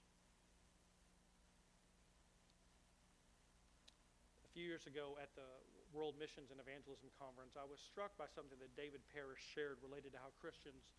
A 4.42 4.50
few 4.50 4.66
years 4.66 4.86
ago 4.86 5.18
at 5.18 5.30
the 5.38 5.46
World 5.94 6.18
Missions 6.18 6.50
and 6.50 6.58
Evangelism 6.58 7.06
Conference, 7.22 7.54
I 7.54 7.66
was 7.66 7.78
struck 7.78 8.14
by 8.18 8.26
something 8.34 8.58
that 8.58 8.74
David 8.74 9.02
Parrish 9.14 9.42
shared 9.54 9.78
related 9.78 10.14
to 10.14 10.20
how 10.22 10.34
Christians 10.42 10.90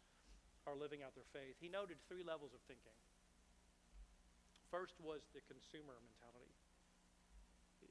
are 0.64 0.76
living 0.76 1.04
out 1.04 1.16
their 1.16 1.28
faith. 1.36 1.60
He 1.60 1.68
noted 1.68 2.00
three 2.08 2.24
levels 2.24 2.56
of 2.56 2.64
thinking. 2.68 2.96
First 4.72 4.96
was 5.04 5.24
the 5.36 5.44
consumer 5.52 6.00
mentality. 6.00 6.55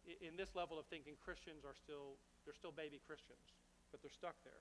In 0.05 0.37
this 0.37 0.53
level 0.53 0.77
of 0.77 0.85
thinking, 0.93 1.17
Christians 1.25 1.65
are 1.65 1.77
still 1.77 2.21
they're 2.45 2.57
still 2.57 2.73
baby 2.73 3.01
Christians, 3.01 3.57
but 3.89 4.05
they're 4.05 4.13
stuck 4.13 4.37
there. 4.45 4.61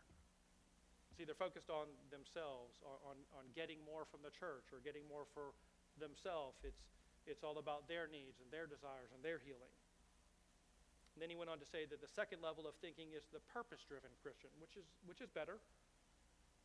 See, 1.14 1.28
they're 1.28 1.38
focused 1.38 1.70
on 1.70 1.86
themselves, 2.10 2.82
on, 2.82 3.20
on 3.38 3.46
getting 3.54 3.78
more 3.86 4.02
from 4.10 4.26
the 4.26 4.34
church 4.34 4.74
or 4.74 4.82
getting 4.82 5.06
more 5.06 5.30
for 5.38 5.54
themselves. 6.02 6.58
It's, 6.66 6.82
it's 7.30 7.46
all 7.46 7.62
about 7.62 7.86
their 7.86 8.10
needs 8.10 8.42
and 8.42 8.50
their 8.50 8.66
desires 8.66 9.14
and 9.14 9.22
their 9.22 9.38
healing. 9.38 9.70
And 11.14 11.22
then 11.22 11.30
he 11.30 11.38
went 11.38 11.54
on 11.54 11.62
to 11.62 11.70
say 11.70 11.86
that 11.86 12.02
the 12.02 12.10
second 12.10 12.42
level 12.42 12.66
of 12.66 12.74
thinking 12.82 13.14
is 13.14 13.30
the 13.30 13.44
purpose 13.54 13.86
driven 13.86 14.10
Christian, 14.26 14.50
which 14.58 14.74
is, 14.74 14.90
which 15.06 15.22
is 15.22 15.30
better. 15.30 15.62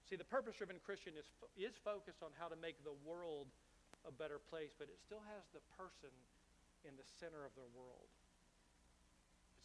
See, 0.09 0.17
the 0.17 0.25
purpose 0.25 0.57
driven 0.57 0.81
Christian 0.81 1.13
is, 1.21 1.29
is 1.61 1.77
focused 1.85 2.25
on 2.25 2.33
how 2.41 2.49
to 2.49 2.57
make 2.57 2.81
the 2.81 2.97
world 3.05 3.53
a 4.09 4.13
better 4.15 4.41
place, 4.41 4.73
but 4.81 4.89
it 4.89 4.97
still 5.05 5.21
has 5.29 5.45
the 5.53 5.61
person 5.77 6.15
in 6.89 6.97
the 6.97 7.05
center 7.21 7.45
of 7.45 7.53
their 7.53 7.69
world. 7.77 8.09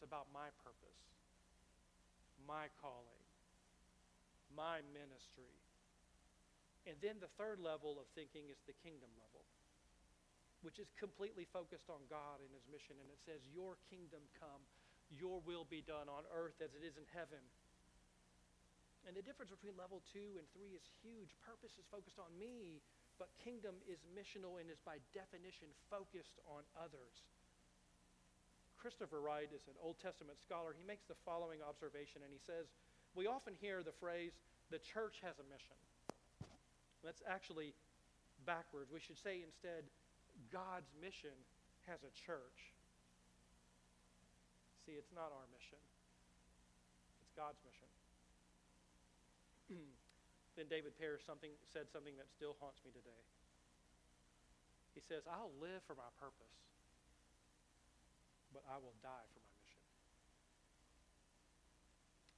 About 0.03 0.27
my 0.35 0.51
purpose, 0.67 0.99
my 2.43 2.67
calling, 2.83 3.23
my 4.51 4.83
ministry. 4.91 5.55
And 6.83 6.99
then 6.99 7.23
the 7.23 7.31
third 7.39 7.63
level 7.63 7.95
of 7.95 8.11
thinking 8.11 8.51
is 8.51 8.59
the 8.67 8.75
kingdom 8.83 9.07
level, 9.15 9.47
which 10.59 10.75
is 10.75 10.91
completely 10.99 11.47
focused 11.47 11.87
on 11.87 12.03
God 12.11 12.43
and 12.43 12.51
his 12.51 12.67
mission. 12.67 12.99
And 12.99 13.07
it 13.07 13.23
says, 13.23 13.39
Your 13.47 13.79
kingdom 13.87 14.27
come, 14.35 14.67
your 15.07 15.39
will 15.47 15.63
be 15.63 15.79
done 15.79 16.11
on 16.11 16.27
earth 16.35 16.59
as 16.59 16.75
it 16.75 16.83
is 16.83 16.99
in 16.99 17.07
heaven. 17.15 17.39
And 19.07 19.15
the 19.15 19.23
difference 19.23 19.51
between 19.51 19.75
level 19.75 20.03
two 20.11 20.39
and 20.39 20.47
three 20.55 20.75
is 20.75 20.83
huge. 21.03 21.35
Purpose 21.43 21.75
is 21.75 21.87
focused 21.91 22.19
on 22.19 22.31
me, 22.39 22.79
but 23.19 23.31
kingdom 23.39 23.75
is 23.83 24.03
missional 24.15 24.59
and 24.59 24.71
is 24.71 24.79
by 24.83 24.99
definition 25.11 25.71
focused 25.91 26.39
on 26.47 26.63
others. 26.79 27.23
Christopher 28.83 29.23
Wright 29.23 29.47
is 29.55 29.63
an 29.71 29.79
Old 29.79 29.95
Testament 30.03 30.43
scholar. 30.43 30.75
He 30.75 30.83
makes 30.83 31.07
the 31.07 31.15
following 31.23 31.63
observation, 31.63 32.19
and 32.19 32.35
he 32.35 32.43
says, 32.43 32.67
We 33.15 33.31
often 33.31 33.55
hear 33.55 33.79
the 33.79 33.95
phrase, 33.95 34.35
the 34.75 34.83
church 34.83 35.23
has 35.23 35.39
a 35.39 35.47
mission. 35.47 35.79
That's 36.99 37.23
actually 37.23 37.71
backwards. 38.43 38.91
We 38.91 38.99
should 38.99 39.15
say 39.15 39.39
instead, 39.39 39.87
God's 40.51 40.91
mission 40.99 41.31
has 41.87 42.03
a 42.03 42.11
church. 42.11 42.75
See, 44.83 44.99
it's 44.99 45.15
not 45.15 45.31
our 45.31 45.47
mission, 45.55 45.79
it's 47.23 47.31
God's 47.39 47.63
mission. 47.63 47.87
then 50.59 50.67
David 50.67 50.99
Parrish 50.99 51.23
something, 51.23 51.55
said 51.71 51.87
something 51.87 52.19
that 52.19 52.27
still 52.27 52.59
haunts 52.59 52.83
me 52.83 52.91
today. 52.91 53.23
He 54.91 54.99
says, 54.99 55.23
I'll 55.23 55.55
live 55.63 55.79
for 55.87 55.95
my 55.95 56.11
purpose, 56.19 56.72
but 58.53 58.63
I 58.69 58.77
will 58.77 58.95
die 59.01 59.27
for 59.33 59.41
my 59.41 59.57
mission. 59.65 59.83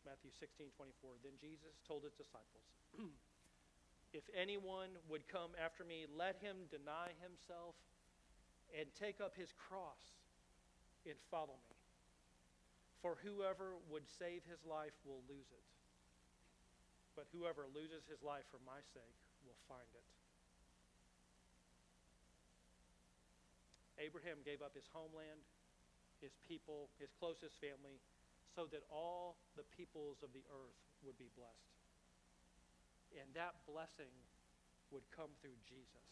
Matthew 0.08 0.32
16, 0.32 0.72
24. 0.74 1.20
Then 1.22 1.36
Jesus 1.38 1.78
told 1.84 2.08
his 2.08 2.16
disciples, 2.16 2.66
If 4.16 4.24
anyone 4.32 4.96
would 5.12 5.28
come 5.28 5.52
after 5.60 5.84
me, 5.84 6.08
let 6.08 6.40
him 6.40 6.72
deny 6.72 7.12
himself 7.20 7.76
and 8.72 8.88
take 8.96 9.20
up 9.20 9.36
his 9.36 9.52
cross 9.52 10.00
and 11.04 11.20
follow 11.28 11.60
me. 11.68 11.76
For 13.04 13.20
whoever 13.22 13.76
would 13.92 14.08
save 14.08 14.42
his 14.48 14.64
life 14.64 14.96
will 15.04 15.22
lose 15.28 15.52
it. 15.52 15.68
But 17.14 17.28
whoever 17.36 17.68
loses 17.70 18.08
his 18.08 18.24
life 18.24 18.48
for 18.50 18.60
my 18.64 18.80
sake 18.96 19.20
will 19.44 19.60
find 19.68 19.88
it. 19.94 20.08
Abraham 24.00 24.44
gave 24.44 24.60
up 24.60 24.76
his 24.76 24.88
homeland, 24.92 25.40
his 26.26 26.34
people, 26.50 26.90
his 26.98 27.14
closest 27.22 27.62
family, 27.62 28.02
so 28.58 28.66
that 28.74 28.82
all 28.90 29.38
the 29.54 29.68
peoples 29.78 30.18
of 30.26 30.34
the 30.34 30.42
earth 30.50 30.82
would 31.06 31.14
be 31.22 31.30
blessed. 31.38 31.78
And 33.14 33.30
that 33.38 33.54
blessing 33.70 34.10
would 34.90 35.06
come 35.14 35.30
through 35.46 35.54
Jesus, 35.70 36.10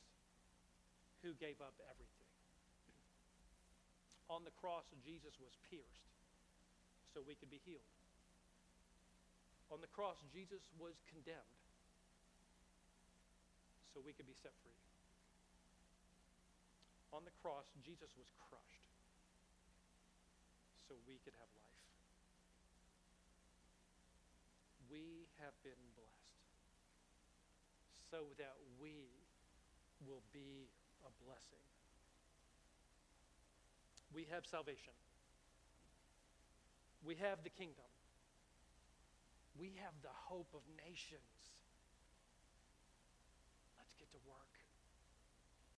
who 1.26 1.34
gave 1.42 1.58
up 1.66 1.74
everything. 1.90 2.30
On 4.30 4.46
the 4.46 4.54
cross, 4.62 4.86
Jesus 5.02 5.34
was 5.42 5.58
pierced 5.66 6.14
so 7.10 7.26
we 7.26 7.34
could 7.34 7.50
be 7.50 7.62
healed. 7.66 7.90
On 9.74 9.82
the 9.82 9.90
cross, 9.90 10.22
Jesus 10.30 10.62
was 10.78 10.94
condemned 11.10 11.58
so 13.90 14.06
we 14.06 14.14
could 14.14 14.30
be 14.30 14.38
set 14.38 14.54
free. 14.62 14.78
On 17.10 17.26
the 17.26 17.34
cross, 17.42 17.66
Jesus 17.82 18.10
was 18.14 18.30
crushed 18.50 18.93
so 20.88 20.96
we 21.08 21.20
could 21.24 21.34
have 21.40 21.52
life. 21.58 21.82
We 24.92 25.28
have 25.42 25.56
been 25.64 25.80
blessed 25.96 26.24
so 28.12 28.30
that 28.38 28.54
we 28.78 29.10
will 30.06 30.22
be 30.32 30.70
a 31.02 31.12
blessing. 31.26 31.66
We 34.14 34.28
have 34.30 34.46
salvation. 34.46 34.94
We 37.04 37.16
have 37.16 37.44
the 37.44 37.50
kingdom. 37.50 37.90
We 39.58 39.74
have 39.82 39.94
the 40.02 40.14
hope 40.14 40.54
of 40.54 40.62
nations. 40.86 41.34
Let's 43.78 43.94
get 43.98 44.12
to 44.12 44.22
work. 44.30 44.53